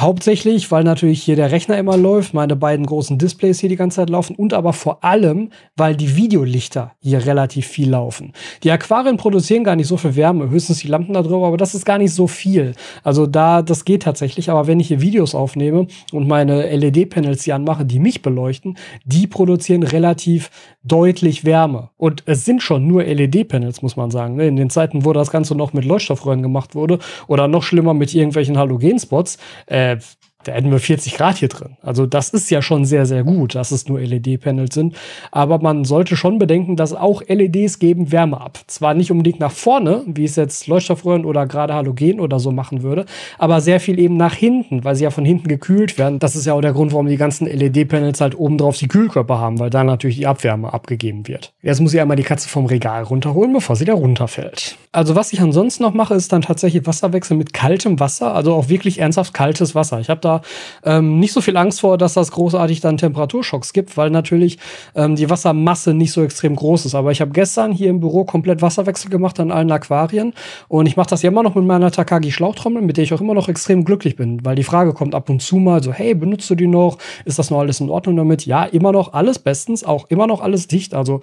Hauptsächlich, 0.00 0.70
weil 0.70 0.82
natürlich 0.82 1.22
hier 1.22 1.36
der 1.36 1.50
Rechner 1.50 1.76
immer 1.76 1.98
läuft, 1.98 2.32
meine 2.32 2.56
beiden 2.56 2.86
großen 2.86 3.18
Displays 3.18 3.60
hier 3.60 3.68
die 3.68 3.76
ganze 3.76 3.96
Zeit 3.96 4.08
laufen 4.08 4.34
und 4.34 4.54
aber 4.54 4.72
vor 4.72 5.04
allem, 5.04 5.50
weil 5.76 5.94
die 5.94 6.16
Videolichter 6.16 6.92
hier 7.00 7.26
relativ 7.26 7.66
viel 7.66 7.90
laufen. 7.90 8.32
Die 8.62 8.70
Aquarien 8.70 9.18
produzieren 9.18 9.62
gar 9.62 9.76
nicht 9.76 9.88
so 9.88 9.98
viel 9.98 10.16
Wärme, 10.16 10.48
höchstens 10.48 10.78
die 10.78 10.88
Lampen 10.88 11.12
da 11.12 11.20
drüber, 11.20 11.46
aber 11.48 11.58
das 11.58 11.74
ist 11.74 11.84
gar 11.84 11.98
nicht 11.98 12.14
so 12.14 12.26
viel. 12.26 12.72
Also 13.04 13.26
da, 13.26 13.60
das 13.60 13.84
geht 13.84 14.04
tatsächlich, 14.04 14.48
aber 14.48 14.66
wenn 14.66 14.80
ich 14.80 14.88
hier 14.88 15.02
Videos 15.02 15.34
aufnehme 15.34 15.86
und 16.12 16.26
meine 16.26 16.74
LED-Panels 16.74 17.44
hier 17.44 17.56
anmache, 17.56 17.84
die 17.84 17.98
mich 17.98 18.22
beleuchten, 18.22 18.78
die 19.04 19.26
produzieren 19.26 19.82
relativ 19.82 20.50
deutlich 20.82 21.44
Wärme. 21.44 21.90
Und 21.98 22.22
es 22.24 22.46
sind 22.46 22.62
schon 22.62 22.86
nur 22.86 23.04
LED-Panels, 23.04 23.82
muss 23.82 23.96
man 23.96 24.10
sagen. 24.10 24.40
In 24.40 24.56
den 24.56 24.70
Zeiten, 24.70 25.04
wo 25.04 25.12
das 25.12 25.30
Ganze 25.30 25.54
noch 25.54 25.74
mit 25.74 25.84
Leuchtstoffröhren 25.84 26.40
gemacht 26.40 26.74
wurde 26.74 27.00
oder 27.26 27.48
noch 27.48 27.62
schlimmer 27.62 27.92
mit 27.92 28.14
irgendwelchen 28.14 28.56
Halogenspots, 28.56 29.36
äh, 29.66 29.89
äh, 29.92 30.29
da 30.44 30.52
hätten 30.52 30.70
wir 30.70 30.78
40 30.78 31.14
Grad 31.14 31.36
hier 31.36 31.48
drin. 31.48 31.76
Also 31.82 32.06
das 32.06 32.30
ist 32.30 32.50
ja 32.50 32.62
schon 32.62 32.84
sehr, 32.84 33.06
sehr 33.06 33.24
gut, 33.24 33.54
dass 33.54 33.70
es 33.70 33.88
nur 33.88 34.00
LED-Panels 34.00 34.74
sind. 34.74 34.96
Aber 35.30 35.58
man 35.58 35.84
sollte 35.84 36.16
schon 36.16 36.38
bedenken, 36.38 36.76
dass 36.76 36.94
auch 36.94 37.22
LEDs 37.26 37.78
geben 37.78 38.10
Wärme 38.12 38.40
ab. 38.40 38.58
Zwar 38.66 38.94
nicht 38.94 39.10
unbedingt 39.10 39.40
nach 39.40 39.52
vorne, 39.52 40.02
wie 40.06 40.24
es 40.24 40.36
jetzt 40.36 40.66
Leuchtstoffröhren 40.66 41.24
oder 41.24 41.46
gerade 41.46 41.74
Halogen 41.74 42.20
oder 42.20 42.38
so 42.38 42.52
machen 42.52 42.82
würde, 42.82 43.04
aber 43.38 43.60
sehr 43.60 43.80
viel 43.80 43.98
eben 43.98 44.16
nach 44.16 44.34
hinten, 44.34 44.84
weil 44.84 44.94
sie 44.94 45.04
ja 45.04 45.10
von 45.10 45.24
hinten 45.24 45.48
gekühlt 45.48 45.98
werden. 45.98 46.18
Das 46.18 46.36
ist 46.36 46.46
ja 46.46 46.54
auch 46.54 46.60
der 46.60 46.72
Grund, 46.72 46.92
warum 46.92 47.06
die 47.06 47.16
ganzen 47.16 47.46
LED-Panels 47.46 48.20
halt 48.20 48.38
oben 48.38 48.56
drauf 48.56 48.78
die 48.78 48.88
Kühlkörper 48.88 49.38
haben, 49.38 49.58
weil 49.58 49.70
da 49.70 49.84
natürlich 49.84 50.16
die 50.16 50.26
Abwärme 50.26 50.72
abgegeben 50.72 51.28
wird. 51.28 51.52
Jetzt 51.62 51.80
muss 51.80 51.92
ich 51.92 52.00
einmal 52.00 52.16
die 52.16 52.22
Katze 52.22 52.48
vom 52.48 52.66
Regal 52.66 53.02
runterholen, 53.02 53.52
bevor 53.52 53.76
sie 53.76 53.84
da 53.84 53.94
runterfällt. 53.94 54.76
Also 54.92 55.14
was 55.14 55.32
ich 55.32 55.40
ansonsten 55.40 55.82
noch 55.82 55.94
mache, 55.94 56.14
ist 56.14 56.32
dann 56.32 56.42
tatsächlich 56.42 56.86
Wasserwechsel 56.86 57.36
mit 57.36 57.52
kaltem 57.52 58.00
Wasser, 58.00 58.34
also 58.34 58.54
auch 58.54 58.68
wirklich 58.68 58.98
ernsthaft 58.98 59.34
kaltes 59.34 59.74
Wasser. 59.74 60.00
Ich 60.00 60.08
habe 60.08 60.20
da 60.20 60.29
da 60.30 60.42
ähm, 60.84 61.18
nicht 61.18 61.32
so 61.32 61.40
viel 61.40 61.56
Angst 61.56 61.80
vor, 61.80 61.98
dass 61.98 62.14
das 62.14 62.30
großartig 62.32 62.80
dann 62.80 62.96
Temperaturschocks 62.96 63.72
gibt, 63.72 63.96
weil 63.96 64.10
natürlich 64.10 64.58
ähm, 64.94 65.16
die 65.16 65.28
Wassermasse 65.28 65.94
nicht 65.94 66.12
so 66.12 66.22
extrem 66.22 66.56
groß 66.56 66.86
ist. 66.86 66.94
Aber 66.94 67.10
ich 67.12 67.20
habe 67.20 67.32
gestern 67.32 67.72
hier 67.72 67.90
im 67.90 68.00
Büro 68.00 68.24
komplett 68.24 68.62
Wasserwechsel 68.62 69.10
gemacht 69.10 69.40
an 69.40 69.50
allen 69.50 69.70
Aquarien 69.70 70.32
und 70.68 70.86
ich 70.86 70.96
mache 70.96 71.10
das 71.10 71.22
ja 71.22 71.30
immer 71.30 71.42
noch 71.42 71.54
mit 71.54 71.64
meiner 71.64 71.90
Takagi 71.90 72.32
Schlauchtrommel, 72.32 72.82
mit 72.82 72.96
der 72.96 73.04
ich 73.04 73.12
auch 73.12 73.20
immer 73.20 73.34
noch 73.34 73.48
extrem 73.48 73.84
glücklich 73.84 74.16
bin, 74.16 74.44
weil 74.44 74.56
die 74.56 74.64
Frage 74.64 74.92
kommt 74.92 75.14
ab 75.14 75.28
und 75.28 75.42
zu 75.42 75.56
mal 75.56 75.82
so, 75.82 75.92
hey, 75.92 76.14
benutzt 76.14 76.48
du 76.50 76.54
die 76.54 76.66
noch? 76.66 76.98
Ist 77.24 77.38
das 77.38 77.50
noch 77.50 77.58
alles 77.58 77.80
in 77.80 77.90
Ordnung 77.90 78.16
damit? 78.16 78.46
Ja, 78.46 78.64
immer 78.64 78.92
noch 78.92 79.12
alles 79.12 79.38
bestens, 79.38 79.84
auch 79.84 80.06
immer 80.08 80.26
noch 80.26 80.40
alles 80.40 80.68
dicht, 80.68 80.94
also 80.94 81.20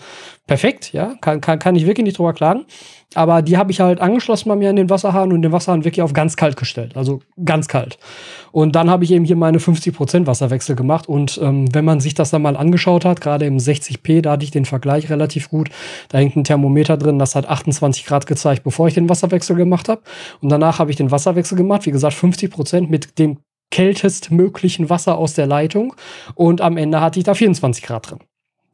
perfekt, 0.48 0.94
ja, 0.94 1.16
kann, 1.22 1.42
kann, 1.42 1.60
kann 1.60 1.76
ich 1.76 1.86
wirklich 1.86 2.06
nicht 2.06 2.18
drüber 2.18 2.34
klagen. 2.34 2.66
Aber 3.16 3.42
die 3.42 3.58
habe 3.58 3.72
ich 3.72 3.80
halt 3.80 4.02
angeschlossen 4.02 4.50
bei 4.50 4.56
mir 4.56 4.70
an 4.70 4.76
den 4.76 4.90
Wasserhahn 4.90 5.32
und 5.32 5.42
den 5.42 5.52
Wasserhahn 5.54 5.86
wirklich 5.86 6.02
auf 6.02 6.12
ganz 6.12 6.36
kalt 6.36 6.58
gestellt. 6.58 6.98
Also 6.98 7.22
ganz 7.44 7.68
kalt. 7.70 7.98
Und 8.52 8.76
dann 8.76 8.90
habe 8.90 9.06
ich 9.06 9.12
eben 9.12 9.24
hier 9.24 9.38
meine 9.38 9.60
50% 9.60 10.28
Wasserwechsel 10.28 10.76
gemacht. 10.76 11.08
Und 11.08 11.40
ähm, 11.42 11.74
wenn 11.74 11.86
man 11.86 12.02
sich 12.02 12.16
das 12.16 12.32
dann 12.32 12.42
mal 12.42 12.58
angeschaut 12.58 13.06
hat, 13.06 13.22
gerade 13.22 13.46
im 13.46 13.58
60p, 13.58 14.22
da 14.22 14.32
hatte 14.32 14.44
ich 14.44 14.52
den 14.52 14.66
Vergleich 14.66 15.10
relativ 15.10 15.50
gut. 15.50 15.70
Da 16.10 16.18
hängt 16.18 16.36
ein 16.36 16.44
Thermometer 16.44 16.98
drin, 16.98 17.18
das 17.18 17.36
hat 17.36 17.48
28 17.48 18.06
Grad 18.06 18.28
gezeigt, 18.28 18.64
bevor 18.64 18.90
ich 18.90 18.94
den 18.94 19.10
Wasserwechsel 19.10 19.56
gemacht 19.56 19.88
habe. 19.88 20.02
Und 20.42 20.50
danach 20.50 20.80
habe 20.80 20.92
ich 20.92 20.98
den 20.98 21.10
Wasserwechsel 21.10 21.58
gemacht. 21.58 21.86
Wie 21.86 21.92
gesagt, 21.92 22.16
50% 22.16 22.90
mit 22.90 23.18
dem 23.20 23.38
kältestmöglichen 23.72 24.90
Wasser 24.90 25.18
aus 25.18 25.34
der 25.34 25.48
Leitung. 25.48 25.96
Und 26.36 26.60
am 26.60 26.76
Ende 26.78 27.00
hatte 27.00 27.20
ich 27.20 27.26
da 27.26 27.34
24 27.34 27.84
Grad 27.84 28.12
drin. 28.12 28.20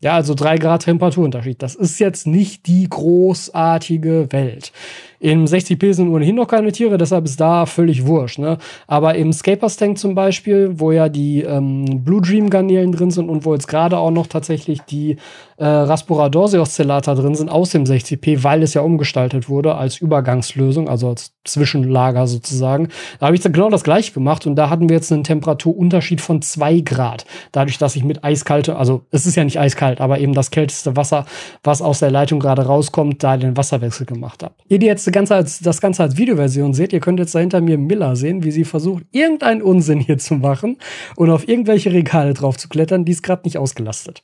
Ja, 0.04 0.16
also 0.16 0.34
drei 0.34 0.58
Grad 0.58 0.84
Temperaturunterschied. 0.84 1.64
Das 1.64 1.76
ist 1.76 1.98
jetzt 2.00 2.28
nicht 2.28 2.68
die 2.68 2.90
großartige 2.90 4.28
Welt. 4.32 4.74
Im 5.24 5.46
60p 5.46 5.94
sind 5.94 6.10
ohnehin 6.10 6.36
noch 6.36 6.50
keine 6.50 6.74
Tiere, 6.74 6.98
deshalb 6.98 7.24
ist 7.24 7.40
da 7.40 7.66
völlig 7.66 8.06
wurscht. 8.06 8.40
Ne? 8.40 8.58
Aber 8.88 9.16
im 9.16 9.32
Scapers 9.32 9.78
Tank 9.78 9.98
zum 9.98 10.16
Beispiel, 10.16 10.82
wo 10.82 10.92
ja 10.92 11.08
die 11.08 11.44
ähm, 11.44 12.04
Blue 12.04 12.22
Dream 12.22 12.50
Garnelen 12.50 12.92
drin 12.92 13.10
sind 13.10 13.30
und 13.30 13.46
wo 13.46 13.54
jetzt 13.54 13.70
gerade 13.70 13.98
auch 13.98 14.12
noch 14.12 14.28
tatsächlich 14.28 14.82
die 14.82 15.16
äh, 15.56 15.66
Raspora 15.66 16.30
Oszillator 16.36 17.16
drin 17.16 17.36
sind 17.36 17.50
aus 17.50 17.70
dem 17.70 17.86
60p, 17.86 18.44
weil 18.44 18.64
es 18.64 18.74
ja 18.74 18.82
umgestaltet 18.82 19.48
wurde 19.48 19.76
als 19.76 19.98
Übergangslösung, 19.98 20.90
also 20.90 21.08
als 21.08 21.34
Zwischenlager 21.46 22.28
sozusagen. 22.28 22.90
Da 23.20 23.28
habe 23.28 23.36
ich 23.38 23.42
dann 23.42 23.54
genau 23.54 23.70
das 23.70 23.86
gleiche 23.86 24.12
gemacht 24.12 24.46
und 24.46 24.58
da 24.58 24.70
hatten 24.70 24.90
wir 24.90 24.98
jetzt 24.98 25.14
einen 25.14 25.24
Temperaturunterschied 25.24 26.20
von 26.20 26.42
zwei 26.42 26.82
Grad. 26.82 27.26
Dadurch, 27.54 27.78
dass 27.78 27.96
ich 27.96 28.04
mit 28.04 28.26
eiskalte, 28.26 28.76
also 28.76 29.06
es 29.12 29.26
ist 29.26 29.36
ja 29.36 29.46
nicht 29.46 29.58
eiskalt, 29.58 30.02
aber 30.02 30.20
eben 30.20 30.34
das 30.34 30.52
kälteste 30.52 30.98
Wasser, 30.98 31.26
was 31.64 31.82
aus 31.82 32.00
der 32.00 32.12
Leitung 32.12 32.42
gerade 32.42 32.66
rauskommt, 32.66 33.24
da 33.24 33.38
den 33.38 33.56
Wasserwechsel 33.56 34.06
gemacht 34.06 34.44
habe. 34.44 34.56
Ihr, 34.68 34.80
die 34.80 34.88
jetzt 34.88 35.13
Ganze, 35.14 35.36
als, 35.36 35.60
das 35.60 35.80
Ganze 35.80 36.04
als 36.04 36.18
Videoversion 36.18 36.74
seht, 36.74 36.92
ihr 36.92 37.00
könnt 37.00 37.20
jetzt 37.20 37.34
da 37.34 37.40
hinter 37.40 37.62
mir 37.62 37.78
Miller 37.78 38.18
sehen, 38.18 38.44
wie 38.44 38.52
sie 38.52 38.66
versucht, 38.66 39.06
irgendeinen 39.12 39.62
Unsinn 39.62 40.02
hier 40.02 40.18
zu 40.18 40.36
machen 40.36 40.78
und 41.16 41.30
auf 41.30 41.48
irgendwelche 41.48 41.94
Regale 41.94 42.34
drauf 42.34 42.58
zu 42.58 42.68
klettern, 42.68 43.06
die 43.06 43.14
ist 43.14 43.24
gerade 43.24 43.44
nicht 43.46 43.58
ausgelastet. 43.58 44.24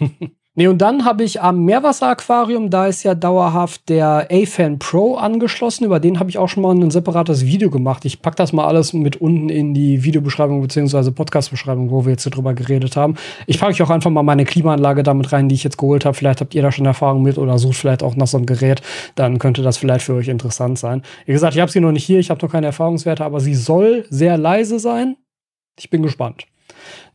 Nee, 0.56 0.66
und 0.66 0.78
dann 0.78 1.04
habe 1.04 1.22
ich 1.22 1.40
am 1.40 1.64
Meerwasseraquarium, 1.64 2.70
da 2.70 2.88
ist 2.88 3.04
ja 3.04 3.14
dauerhaft 3.14 3.88
der 3.88 4.26
A-Fan 4.32 4.80
Pro 4.80 5.14
angeschlossen. 5.14 5.84
Über 5.84 6.00
den 6.00 6.18
habe 6.18 6.28
ich 6.28 6.38
auch 6.38 6.48
schon 6.48 6.64
mal 6.64 6.74
ein 6.74 6.90
separates 6.90 7.46
Video 7.46 7.70
gemacht. 7.70 8.04
Ich 8.04 8.20
packe 8.20 8.34
das 8.34 8.52
mal 8.52 8.66
alles 8.66 8.92
mit 8.92 9.20
unten 9.20 9.48
in 9.48 9.74
die 9.74 10.02
Videobeschreibung 10.02 10.60
bzw. 10.60 11.12
Podcast-Beschreibung, 11.12 11.92
wo 11.92 12.04
wir 12.04 12.10
jetzt 12.10 12.24
drüber 12.24 12.54
geredet 12.54 12.96
haben. 12.96 13.14
Ich 13.46 13.60
packe 13.60 13.74
euch 13.74 13.82
auch 13.82 13.90
einfach 13.90 14.10
mal 14.10 14.24
meine 14.24 14.44
Klimaanlage 14.44 15.04
damit 15.04 15.32
rein, 15.32 15.48
die 15.48 15.54
ich 15.54 15.62
jetzt 15.62 15.78
geholt 15.78 16.04
habe. 16.04 16.16
Vielleicht 16.16 16.40
habt 16.40 16.52
ihr 16.52 16.62
da 16.62 16.72
schon 16.72 16.84
Erfahrung 16.84 17.22
mit 17.22 17.38
oder 17.38 17.56
sucht 17.56 17.76
vielleicht 17.76 18.02
auch 18.02 18.16
nach 18.16 18.26
so 18.26 18.36
einem 18.36 18.46
Gerät. 18.46 18.82
Dann 19.14 19.38
könnte 19.38 19.62
das 19.62 19.78
vielleicht 19.78 20.04
für 20.04 20.14
euch 20.14 20.26
interessant 20.26 20.80
sein. 20.80 21.02
Wie 21.26 21.32
gesagt, 21.32 21.54
ich 21.54 21.60
habe 21.60 21.70
sie 21.70 21.78
noch 21.78 21.92
nicht 21.92 22.04
hier, 22.04 22.18
ich 22.18 22.28
habe 22.28 22.44
noch 22.44 22.50
keine 22.50 22.66
Erfahrungswerte, 22.66 23.24
aber 23.24 23.38
sie 23.38 23.54
soll 23.54 24.04
sehr 24.10 24.36
leise 24.36 24.80
sein. 24.80 25.16
Ich 25.78 25.90
bin 25.90 26.02
gespannt. 26.02 26.46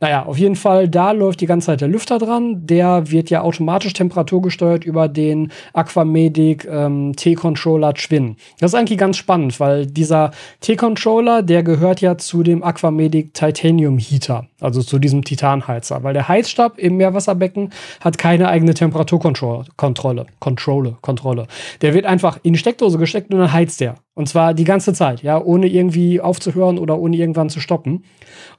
Naja, 0.00 0.24
auf 0.24 0.38
jeden 0.38 0.56
Fall, 0.56 0.88
da 0.88 1.12
läuft 1.12 1.40
die 1.40 1.46
ganze 1.46 1.66
Zeit 1.66 1.80
der 1.80 1.88
Lüfter 1.88 2.18
dran. 2.18 2.66
Der 2.66 3.10
wird 3.10 3.30
ja 3.30 3.40
automatisch 3.40 3.92
temperaturgesteuert 3.94 4.84
über 4.84 5.08
den 5.08 5.50
Aquamedic 5.72 6.66
ähm, 6.70 7.14
T-Controller 7.16 7.94
Twin. 7.94 8.36
Das 8.60 8.72
ist 8.72 8.74
eigentlich 8.74 8.98
ganz 8.98 9.16
spannend, 9.16 9.58
weil 9.58 9.86
dieser 9.86 10.32
T-Controller, 10.60 11.42
der 11.42 11.62
gehört 11.62 12.00
ja 12.00 12.18
zu 12.18 12.42
dem 12.42 12.62
Aquamedic 12.62 13.32
Titanium 13.32 13.98
Heater, 13.98 14.46
also 14.60 14.82
zu 14.82 14.98
diesem 14.98 15.24
Titanheizer, 15.24 16.02
weil 16.02 16.12
der 16.12 16.28
Heizstab 16.28 16.78
im 16.78 16.96
Meerwasserbecken 16.98 17.70
hat 18.00 18.18
keine 18.18 18.48
eigene 18.48 18.74
Temperaturkontrolle. 18.74 20.26
Kontrolle, 20.40 20.96
Kontrolle. 21.00 21.46
Der 21.80 21.94
wird 21.94 22.04
einfach 22.06 22.38
in 22.42 22.52
die 22.52 22.58
Steckdose 22.58 22.98
gesteckt 22.98 23.32
und 23.32 23.40
dann 23.40 23.52
heizt 23.52 23.80
der. 23.80 23.94
Und 24.14 24.28
zwar 24.28 24.54
die 24.54 24.64
ganze 24.64 24.94
Zeit, 24.94 25.22
ja, 25.22 25.40
ohne 25.40 25.66
irgendwie 25.66 26.20
aufzuhören 26.20 26.78
oder 26.78 26.98
ohne 26.98 27.16
irgendwann 27.16 27.50
zu 27.50 27.60
stoppen. 27.60 28.02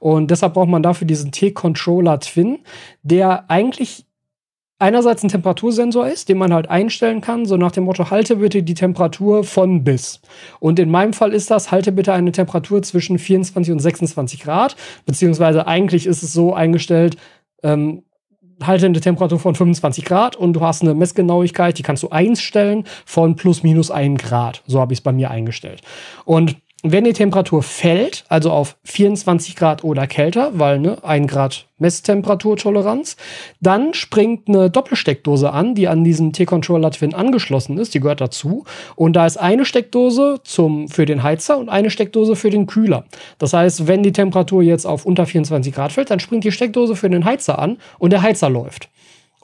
Und 0.00 0.30
deshalb 0.30 0.54
braucht 0.54 0.68
man 0.68 0.82
dafür 0.82 1.06
diesen 1.06 1.32
T-Controller 1.32 2.20
Twin, 2.20 2.58
der 3.02 3.50
eigentlich 3.50 4.06
einerseits 4.78 5.22
ein 5.22 5.28
Temperatursensor 5.28 6.06
ist, 6.06 6.28
den 6.28 6.38
man 6.38 6.52
halt 6.52 6.70
einstellen 6.70 7.20
kann, 7.20 7.46
so 7.46 7.56
nach 7.56 7.72
dem 7.72 7.84
Motto, 7.84 8.10
halte 8.10 8.36
bitte 8.36 8.62
die 8.62 8.74
Temperatur 8.74 9.44
von 9.44 9.82
bis. 9.84 10.20
Und 10.60 10.78
in 10.78 10.90
meinem 10.90 11.12
Fall 11.12 11.32
ist 11.32 11.50
das, 11.50 11.70
halte 11.70 11.92
bitte 11.92 12.12
eine 12.12 12.32
Temperatur 12.32 12.82
zwischen 12.82 13.18
24 13.18 13.72
und 13.72 13.80
26 13.80 14.40
Grad, 14.40 14.76
beziehungsweise 15.04 15.66
eigentlich 15.66 16.06
ist 16.06 16.22
es 16.22 16.32
so 16.32 16.54
eingestellt, 16.54 17.16
ähm, 17.62 18.04
halte 18.62 18.86
eine 18.86 19.00
Temperatur 19.00 19.38
von 19.38 19.54
25 19.54 20.04
Grad 20.04 20.36
und 20.36 20.52
du 20.52 20.60
hast 20.60 20.82
eine 20.82 20.94
Messgenauigkeit, 20.94 21.78
die 21.78 21.82
kannst 21.82 22.02
du 22.02 22.10
einstellen 22.10 22.84
von 23.04 23.36
plus 23.36 23.62
minus 23.62 23.90
1 23.90 24.22
Grad. 24.22 24.62
So 24.66 24.80
habe 24.80 24.92
ich 24.92 25.00
es 25.00 25.02
bei 25.02 25.12
mir 25.12 25.30
eingestellt. 25.30 25.82
Und 26.24 26.56
wenn 26.84 27.02
die 27.02 27.12
Temperatur 27.12 27.64
fällt, 27.64 28.24
also 28.28 28.52
auf 28.52 28.76
24 28.84 29.56
Grad 29.56 29.82
oder 29.82 30.06
kälter, 30.06 30.52
weil 30.54 30.78
ne, 30.78 31.02
1 31.02 31.26
Grad 31.30 31.66
Messtemperaturtoleranz, 31.78 33.16
dann 33.60 33.94
springt 33.94 34.48
eine 34.48 34.70
Doppelsteckdose 34.70 35.52
an, 35.52 35.74
die 35.74 35.88
an 35.88 36.04
diesem 36.04 36.32
T-Controller 36.32 36.92
Twin 36.92 37.14
angeschlossen 37.14 37.78
ist, 37.78 37.94
die 37.94 38.00
gehört 38.00 38.20
dazu. 38.20 38.64
Und 38.94 39.14
da 39.14 39.26
ist 39.26 39.38
eine 39.38 39.64
Steckdose 39.64 40.40
zum, 40.44 40.88
für 40.88 41.04
den 41.04 41.24
Heizer 41.24 41.58
und 41.58 41.68
eine 41.68 41.90
Steckdose 41.90 42.36
für 42.36 42.50
den 42.50 42.66
Kühler. 42.66 43.04
Das 43.38 43.52
heißt, 43.52 43.88
wenn 43.88 44.04
die 44.04 44.12
Temperatur 44.12 44.62
jetzt 44.62 44.86
auf 44.86 45.04
unter 45.04 45.26
24 45.26 45.74
Grad 45.74 45.90
fällt, 45.90 46.10
dann 46.10 46.20
springt 46.20 46.44
die 46.44 46.52
Steckdose 46.52 46.94
für 46.94 47.10
den 47.10 47.24
Heizer 47.24 47.58
an 47.58 47.78
und 47.98 48.12
der 48.12 48.22
Heizer 48.22 48.50
läuft. 48.50 48.88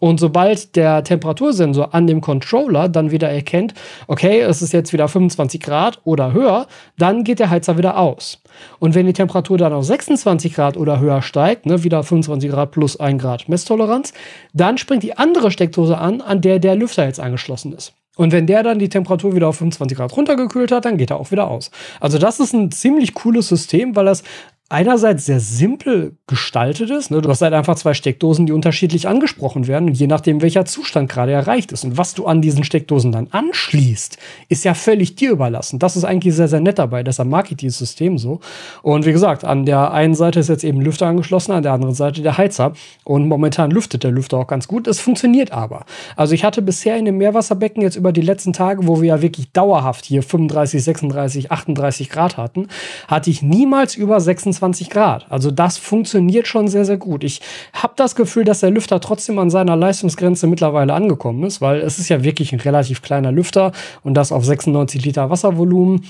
Und 0.04 0.20
sobald 0.20 0.76
der 0.76 1.02
Temperatursensor 1.02 1.94
an 1.94 2.06
dem 2.06 2.20
Controller 2.20 2.90
dann 2.90 3.10
wieder 3.10 3.30
erkennt, 3.30 3.72
okay, 4.06 4.42
es 4.42 4.60
ist 4.60 4.74
jetzt 4.74 4.92
wieder 4.92 5.08
25 5.08 5.62
Grad 5.62 5.98
oder 6.04 6.34
höher, 6.34 6.66
dann 6.98 7.24
geht 7.24 7.38
der 7.38 7.48
Heizer 7.48 7.78
wieder 7.78 7.96
aus. 7.96 8.42
Und 8.80 8.94
wenn 8.94 9.06
die 9.06 9.14
Temperatur 9.14 9.56
dann 9.56 9.72
auf 9.72 9.86
26 9.86 10.52
Grad 10.52 10.76
oder 10.76 11.00
höher 11.00 11.22
steigt, 11.22 11.64
ne, 11.64 11.84
wieder 11.84 12.02
25 12.02 12.50
Grad 12.50 12.70
plus 12.70 13.00
1 13.00 13.22
Grad 13.22 13.48
Messtoleranz, 13.48 14.12
dann 14.52 14.76
springt 14.76 15.04
die 15.04 15.16
andere 15.16 15.50
Steckdose 15.50 15.96
an, 15.96 16.20
an 16.20 16.42
der 16.42 16.58
der 16.58 16.76
Lüfter 16.76 17.06
jetzt 17.06 17.18
angeschlossen 17.18 17.72
ist. 17.72 17.94
Und 18.16 18.30
wenn 18.30 18.46
der 18.46 18.62
dann 18.62 18.78
die 18.78 18.90
Temperatur 18.90 19.34
wieder 19.34 19.48
auf 19.48 19.56
25 19.56 19.96
Grad 19.96 20.16
runtergekühlt 20.16 20.70
hat, 20.70 20.84
dann 20.84 20.98
geht 20.98 21.10
er 21.10 21.18
auch 21.18 21.30
wieder 21.30 21.48
aus. 21.48 21.70
Also 21.98 22.18
das 22.18 22.40
ist 22.40 22.52
ein 22.52 22.70
ziemlich 22.70 23.14
cooles 23.14 23.48
System, 23.48 23.96
weil 23.96 24.04
das 24.04 24.22
einerseits 24.70 25.26
sehr 25.26 25.40
simpel 25.40 26.16
gestaltet 26.26 26.88
ist. 26.88 27.10
Ne? 27.10 27.20
Du 27.20 27.28
hast 27.28 27.42
halt 27.42 27.52
einfach 27.52 27.74
zwei 27.74 27.92
Steckdosen, 27.92 28.46
die 28.46 28.52
unterschiedlich 28.52 29.06
angesprochen 29.06 29.66
werden. 29.66 29.88
Je 29.92 30.06
nachdem, 30.06 30.40
welcher 30.40 30.64
Zustand 30.64 31.10
gerade 31.10 31.32
erreicht 31.32 31.70
ist 31.70 31.84
und 31.84 31.98
was 31.98 32.14
du 32.14 32.26
an 32.26 32.40
diesen 32.40 32.64
Steckdosen 32.64 33.12
dann 33.12 33.28
anschließt, 33.30 34.16
ist 34.48 34.64
ja 34.64 34.72
völlig 34.72 35.16
dir 35.16 35.30
überlassen. 35.30 35.78
Das 35.78 35.96
ist 35.96 36.04
eigentlich 36.04 36.34
sehr, 36.34 36.48
sehr 36.48 36.60
nett 36.60 36.78
dabei. 36.78 37.02
Deshalb 37.02 37.28
mag 37.28 37.50
ich 37.50 37.58
dieses 37.58 37.78
System 37.78 38.16
so. 38.16 38.40
Und 38.80 39.04
wie 39.04 39.12
gesagt, 39.12 39.44
an 39.44 39.66
der 39.66 39.92
einen 39.92 40.14
Seite 40.14 40.40
ist 40.40 40.48
jetzt 40.48 40.64
eben 40.64 40.80
Lüfter 40.80 41.08
angeschlossen, 41.08 41.52
an 41.52 41.62
der 41.62 41.72
anderen 41.72 41.94
Seite 41.94 42.22
der 42.22 42.38
Heizer. 42.38 42.72
Und 43.04 43.28
momentan 43.28 43.70
lüftet 43.70 44.02
der 44.02 44.12
Lüfter 44.12 44.38
auch 44.38 44.46
ganz 44.46 44.66
gut. 44.66 44.88
Es 44.88 44.98
funktioniert 44.98 45.52
aber. 45.52 45.84
Also 46.16 46.34
ich 46.34 46.42
hatte 46.42 46.62
bisher 46.62 46.96
in 46.96 47.04
dem 47.04 47.18
Meerwasserbecken 47.18 47.82
jetzt 47.82 47.96
über 47.96 48.12
die 48.12 48.22
letzten 48.22 48.54
Tage, 48.54 48.86
wo 48.86 49.02
wir 49.02 49.08
ja 49.08 49.22
wirklich 49.22 49.52
dauerhaft 49.52 50.06
hier 50.06 50.22
35, 50.22 50.82
36, 50.82 51.52
38 51.52 52.08
Grad 52.08 52.38
hatten, 52.38 52.68
hatte 53.08 53.28
ich 53.28 53.42
niemals 53.42 53.94
über 53.94 54.18
26 54.18 54.53
26 54.54 54.90
Grad. 54.90 55.26
Also 55.30 55.50
das 55.50 55.78
funktioniert 55.78 56.46
schon 56.46 56.68
sehr, 56.68 56.84
sehr 56.84 56.96
gut. 56.96 57.24
Ich 57.24 57.40
habe 57.72 57.94
das 57.96 58.14
Gefühl, 58.14 58.44
dass 58.44 58.60
der 58.60 58.70
Lüfter 58.70 59.00
trotzdem 59.00 59.38
an 59.38 59.50
seiner 59.50 59.76
Leistungsgrenze 59.76 60.46
mittlerweile 60.46 60.94
angekommen 60.94 61.44
ist, 61.44 61.60
weil 61.60 61.80
es 61.80 61.98
ist 61.98 62.08
ja 62.08 62.22
wirklich 62.22 62.52
ein 62.52 62.60
relativ 62.60 63.02
kleiner 63.02 63.32
Lüfter 63.32 63.72
und 64.02 64.14
das 64.14 64.32
auf 64.32 64.44
96 64.44 65.04
Liter 65.04 65.30
Wasservolumen. 65.30 66.06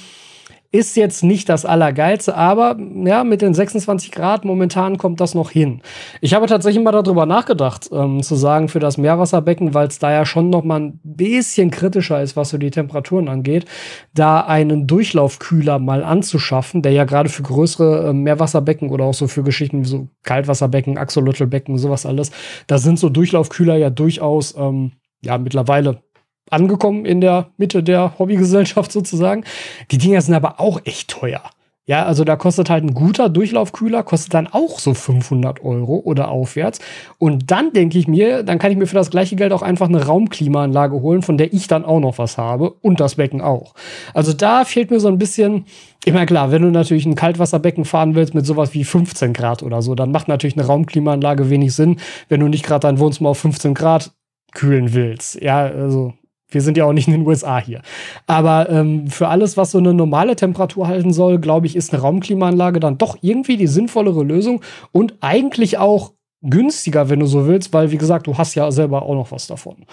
Ist 0.74 0.96
jetzt 0.96 1.22
nicht 1.22 1.48
das 1.48 1.64
Allergeilste, 1.64 2.36
aber 2.36 2.76
ja, 3.04 3.22
mit 3.22 3.42
den 3.42 3.54
26 3.54 4.10
Grad 4.10 4.44
momentan 4.44 4.98
kommt 4.98 5.20
das 5.20 5.32
noch 5.32 5.52
hin. 5.52 5.82
Ich 6.20 6.34
habe 6.34 6.48
tatsächlich 6.48 6.82
mal 6.82 6.90
darüber 6.90 7.26
nachgedacht, 7.26 7.90
ähm, 7.92 8.24
zu 8.24 8.34
sagen, 8.34 8.66
für 8.66 8.80
das 8.80 8.98
Meerwasserbecken, 8.98 9.72
weil 9.72 9.86
es 9.86 10.00
da 10.00 10.10
ja 10.10 10.26
schon 10.26 10.50
noch 10.50 10.64
mal 10.64 10.80
ein 10.80 11.00
bisschen 11.04 11.70
kritischer 11.70 12.20
ist, 12.20 12.34
was 12.36 12.48
so 12.48 12.58
die 12.58 12.72
Temperaturen 12.72 13.28
angeht, 13.28 13.66
da 14.14 14.40
einen 14.40 14.88
Durchlaufkühler 14.88 15.78
mal 15.78 16.02
anzuschaffen, 16.02 16.82
der 16.82 16.90
ja 16.90 17.04
gerade 17.04 17.28
für 17.28 17.44
größere 17.44 18.08
äh, 18.08 18.12
Meerwasserbecken 18.12 18.90
oder 18.90 19.04
auch 19.04 19.14
so 19.14 19.28
für 19.28 19.44
Geschichten 19.44 19.82
wie 19.82 19.88
so 19.88 20.08
Kaltwasserbecken, 20.24 20.98
Axolotlbecken, 20.98 21.78
sowas 21.78 22.04
alles, 22.04 22.32
da 22.66 22.78
sind 22.78 22.98
so 22.98 23.10
Durchlaufkühler 23.10 23.76
ja 23.76 23.90
durchaus 23.90 24.56
ähm, 24.58 24.90
ja 25.22 25.38
mittlerweile 25.38 26.02
angekommen 26.50 27.04
in 27.04 27.20
der 27.20 27.48
Mitte 27.56 27.82
der 27.82 28.18
Hobbygesellschaft 28.18 28.92
sozusagen. 28.92 29.44
Die 29.90 29.98
Dinger 29.98 30.20
sind 30.20 30.34
aber 30.34 30.60
auch 30.60 30.80
echt 30.84 31.10
teuer. 31.10 31.42
Ja, 31.86 32.06
also 32.06 32.24
da 32.24 32.36
kostet 32.36 32.70
halt 32.70 32.82
ein 32.82 32.94
guter 32.94 33.28
Durchlaufkühler, 33.28 34.04
kostet 34.04 34.32
dann 34.32 34.46
auch 34.46 34.78
so 34.78 34.94
500 34.94 35.62
Euro 35.62 36.00
oder 36.02 36.28
aufwärts. 36.30 36.78
Und 37.18 37.50
dann 37.50 37.74
denke 37.74 37.98
ich 37.98 38.08
mir, 38.08 38.42
dann 38.42 38.58
kann 38.58 38.72
ich 38.72 38.78
mir 38.78 38.86
für 38.86 38.94
das 38.94 39.10
gleiche 39.10 39.36
Geld 39.36 39.52
auch 39.52 39.60
einfach 39.60 39.88
eine 39.88 40.06
Raumklimaanlage 40.06 41.02
holen, 41.02 41.20
von 41.20 41.36
der 41.36 41.52
ich 41.52 41.66
dann 41.66 41.84
auch 41.84 42.00
noch 42.00 42.16
was 42.16 42.38
habe 42.38 42.70
und 42.70 43.00
das 43.00 43.16
Becken 43.16 43.42
auch. 43.42 43.74
Also 44.14 44.32
da 44.32 44.64
fehlt 44.64 44.90
mir 44.90 44.98
so 44.98 45.08
ein 45.08 45.18
bisschen, 45.18 45.66
immer 46.06 46.24
klar, 46.24 46.50
wenn 46.50 46.62
du 46.62 46.70
natürlich 46.70 47.04
ein 47.04 47.16
Kaltwasserbecken 47.16 47.84
fahren 47.84 48.14
willst 48.14 48.34
mit 48.34 48.46
sowas 48.46 48.72
wie 48.72 48.84
15 48.84 49.34
Grad 49.34 49.62
oder 49.62 49.82
so, 49.82 49.94
dann 49.94 50.10
macht 50.10 50.28
natürlich 50.28 50.56
eine 50.56 50.66
Raumklimaanlage 50.66 51.50
wenig 51.50 51.74
Sinn, 51.74 52.00
wenn 52.30 52.40
du 52.40 52.48
nicht 52.48 52.64
gerade 52.64 52.86
dein 52.86 52.98
Wohnzimmer 52.98 53.28
auf 53.28 53.38
15 53.38 53.74
Grad 53.74 54.12
kühlen 54.52 54.94
willst. 54.94 55.42
Ja, 55.42 55.64
also 55.66 56.14
wir 56.48 56.60
sind 56.60 56.76
ja 56.76 56.84
auch 56.84 56.92
nicht 56.92 57.08
in 57.08 57.14
den 57.14 57.26
USA 57.26 57.58
hier. 57.58 57.82
Aber 58.26 58.68
ähm, 58.70 59.08
für 59.08 59.28
alles, 59.28 59.56
was 59.56 59.70
so 59.70 59.78
eine 59.78 59.94
normale 59.94 60.36
Temperatur 60.36 60.86
halten 60.86 61.12
soll, 61.12 61.38
glaube 61.38 61.66
ich, 61.66 61.76
ist 61.76 61.92
eine 61.92 62.02
Raumklimaanlage 62.02 62.80
dann 62.80 62.98
doch 62.98 63.16
irgendwie 63.20 63.56
die 63.56 63.66
sinnvollere 63.66 64.22
Lösung 64.22 64.62
und 64.92 65.14
eigentlich 65.20 65.78
auch 65.78 66.12
günstiger, 66.42 67.08
wenn 67.08 67.20
du 67.20 67.26
so 67.26 67.46
willst, 67.46 67.72
weil, 67.72 67.90
wie 67.90 67.98
gesagt, 67.98 68.26
du 68.26 68.36
hast 68.36 68.54
ja 68.54 68.70
selber 68.70 69.02
auch 69.02 69.14
noch 69.14 69.32
was 69.32 69.46
davon. 69.46 69.86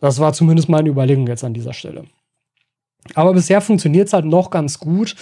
Das 0.00 0.20
war 0.20 0.32
zumindest 0.32 0.68
meine 0.68 0.88
Überlegung 0.88 1.26
jetzt 1.26 1.44
an 1.44 1.54
dieser 1.54 1.72
Stelle. 1.72 2.04
Aber 3.14 3.32
bisher 3.32 3.60
funktioniert 3.60 4.08
es 4.08 4.12
halt 4.12 4.24
noch 4.24 4.50
ganz 4.50 4.78
gut. 4.78 5.14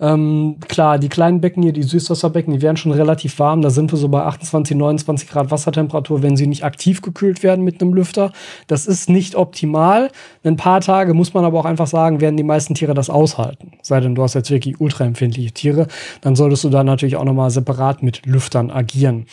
Ähm, 0.00 0.56
klar, 0.68 0.98
die 0.98 1.08
kleinen 1.08 1.40
Becken 1.40 1.62
hier, 1.62 1.72
die 1.72 1.82
Süßwasserbecken, 1.82 2.52
die 2.54 2.62
werden 2.62 2.76
schon 2.76 2.92
relativ 2.92 3.38
warm. 3.38 3.62
Da 3.62 3.70
sind 3.70 3.92
wir 3.92 3.98
so 3.98 4.08
bei 4.08 4.22
28, 4.22 4.76
29 4.76 5.28
Grad 5.28 5.50
Wassertemperatur, 5.50 6.22
wenn 6.22 6.36
sie 6.36 6.46
nicht 6.46 6.64
aktiv 6.64 7.02
gekühlt 7.02 7.42
werden 7.42 7.64
mit 7.64 7.80
einem 7.80 7.94
Lüfter. 7.94 8.32
Das 8.66 8.86
ist 8.86 9.08
nicht 9.08 9.34
optimal. 9.34 10.10
Ein 10.44 10.56
paar 10.56 10.80
Tage 10.80 11.14
muss 11.14 11.34
man 11.34 11.44
aber 11.44 11.60
auch 11.60 11.64
einfach 11.64 11.86
sagen, 11.86 12.20
werden 12.20 12.36
die 12.36 12.42
meisten 12.42 12.74
Tiere 12.74 12.94
das 12.94 13.10
aushalten. 13.10 13.72
Sei 13.82 14.00
denn, 14.00 14.14
du 14.14 14.22
hast 14.22 14.34
jetzt 14.34 14.50
wirklich 14.50 14.80
ultraempfindliche 14.80 15.52
Tiere, 15.52 15.88
dann 16.20 16.36
solltest 16.36 16.64
du 16.64 16.70
da 16.70 16.84
natürlich 16.84 17.16
auch 17.16 17.24
nochmal 17.24 17.50
separat 17.50 18.02
mit 18.02 18.26
Lüftern 18.26 18.70
agieren. 18.70 19.26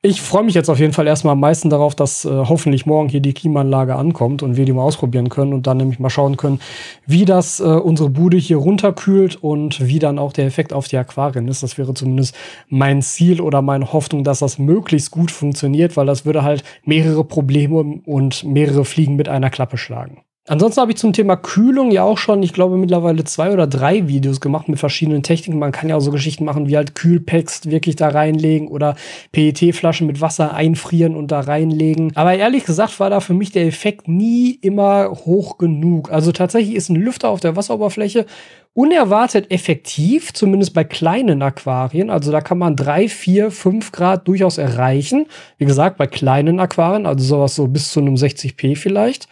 Ich 0.00 0.20
freue 0.20 0.44
mich 0.44 0.54
jetzt 0.54 0.70
auf 0.70 0.78
jeden 0.78 0.92
Fall 0.92 1.08
erstmal 1.08 1.32
am 1.32 1.40
meisten 1.40 1.70
darauf, 1.70 1.96
dass 1.96 2.24
äh, 2.24 2.28
hoffentlich 2.28 2.86
morgen 2.86 3.08
hier 3.08 3.18
die 3.18 3.34
Klimaanlage 3.34 3.96
ankommt 3.96 4.44
und 4.44 4.56
wir 4.56 4.64
die 4.64 4.72
mal 4.72 4.84
ausprobieren 4.84 5.28
können 5.28 5.52
und 5.52 5.66
dann 5.66 5.78
nämlich 5.78 5.98
mal 5.98 6.08
schauen 6.08 6.36
können, 6.36 6.60
wie 7.04 7.24
das 7.24 7.58
äh, 7.58 7.64
unsere 7.64 8.08
Bude 8.08 8.36
hier 8.36 8.58
runterkühlt 8.58 9.42
und 9.42 9.84
wie 9.84 9.98
dann 9.98 10.20
auch 10.20 10.32
der 10.32 10.46
Effekt 10.46 10.72
auf 10.72 10.86
die 10.86 10.96
Aquarien 10.96 11.48
ist. 11.48 11.64
Das 11.64 11.78
wäre 11.78 11.94
zumindest 11.94 12.36
mein 12.68 13.02
Ziel 13.02 13.40
oder 13.40 13.60
meine 13.60 13.92
Hoffnung, 13.92 14.22
dass 14.22 14.38
das 14.38 14.60
möglichst 14.60 15.10
gut 15.10 15.32
funktioniert, 15.32 15.96
weil 15.96 16.06
das 16.06 16.24
würde 16.24 16.44
halt 16.44 16.62
mehrere 16.84 17.24
Probleme 17.24 18.00
und 18.06 18.44
mehrere 18.44 18.84
Fliegen 18.84 19.16
mit 19.16 19.28
einer 19.28 19.50
Klappe 19.50 19.78
schlagen. 19.78 20.22
Ansonsten 20.48 20.80
habe 20.80 20.92
ich 20.92 20.96
zum 20.96 21.12
Thema 21.12 21.36
Kühlung 21.36 21.90
ja 21.90 22.02
auch 22.02 22.16
schon, 22.16 22.42
ich 22.42 22.54
glaube, 22.54 22.78
mittlerweile 22.78 23.22
zwei 23.24 23.52
oder 23.52 23.66
drei 23.66 24.08
Videos 24.08 24.40
gemacht 24.40 24.68
mit 24.68 24.78
verschiedenen 24.78 25.22
Techniken. 25.22 25.58
Man 25.58 25.72
kann 25.72 25.90
ja 25.90 25.96
auch 25.96 26.00
so 26.00 26.10
Geschichten 26.10 26.44
machen, 26.44 26.68
wie 26.68 26.76
halt 26.76 26.94
Kühlpacks 26.94 27.66
wirklich 27.66 27.96
da 27.96 28.08
reinlegen 28.08 28.68
oder 28.68 28.96
PET-Flaschen 29.32 30.06
mit 30.06 30.22
Wasser 30.22 30.54
einfrieren 30.54 31.16
und 31.16 31.30
da 31.30 31.40
reinlegen. 31.40 32.12
Aber 32.14 32.34
ehrlich 32.34 32.64
gesagt 32.64 32.98
war 32.98 33.10
da 33.10 33.20
für 33.20 33.34
mich 33.34 33.52
der 33.52 33.66
Effekt 33.66 34.08
nie 34.08 34.58
immer 34.62 35.10
hoch 35.10 35.58
genug. 35.58 36.10
Also 36.10 36.32
tatsächlich 36.32 36.74
ist 36.74 36.88
ein 36.88 36.96
Lüfter 36.96 37.28
auf 37.28 37.40
der 37.40 37.54
Wasseroberfläche 37.54 38.24
unerwartet 38.72 39.50
effektiv, 39.50 40.32
zumindest 40.32 40.72
bei 40.72 40.84
kleinen 40.84 41.42
Aquarien. 41.42 42.10
Also 42.10 42.30
da 42.30 42.40
kann 42.40 42.58
man 42.58 42.76
drei, 42.76 43.08
vier, 43.08 43.50
fünf 43.50 43.90
Grad 43.90 44.28
durchaus 44.28 44.56
erreichen. 44.56 45.26
Wie 45.58 45.64
gesagt, 45.64 45.98
bei 45.98 46.06
kleinen 46.06 46.60
Aquarien, 46.60 47.04
also 47.04 47.24
sowas 47.24 47.56
so 47.56 47.66
bis 47.66 47.90
zu 47.90 48.00
einem 48.00 48.14
60p 48.14 48.76
vielleicht. 48.76 49.28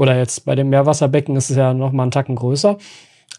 Oder 0.00 0.16
jetzt 0.16 0.46
bei 0.46 0.54
dem 0.54 0.70
Meerwasserbecken 0.70 1.36
ist 1.36 1.50
es 1.50 1.58
ja 1.58 1.74
noch 1.74 1.92
mal 1.92 2.04
einen 2.04 2.10
Tacken 2.10 2.34
größer. 2.34 2.78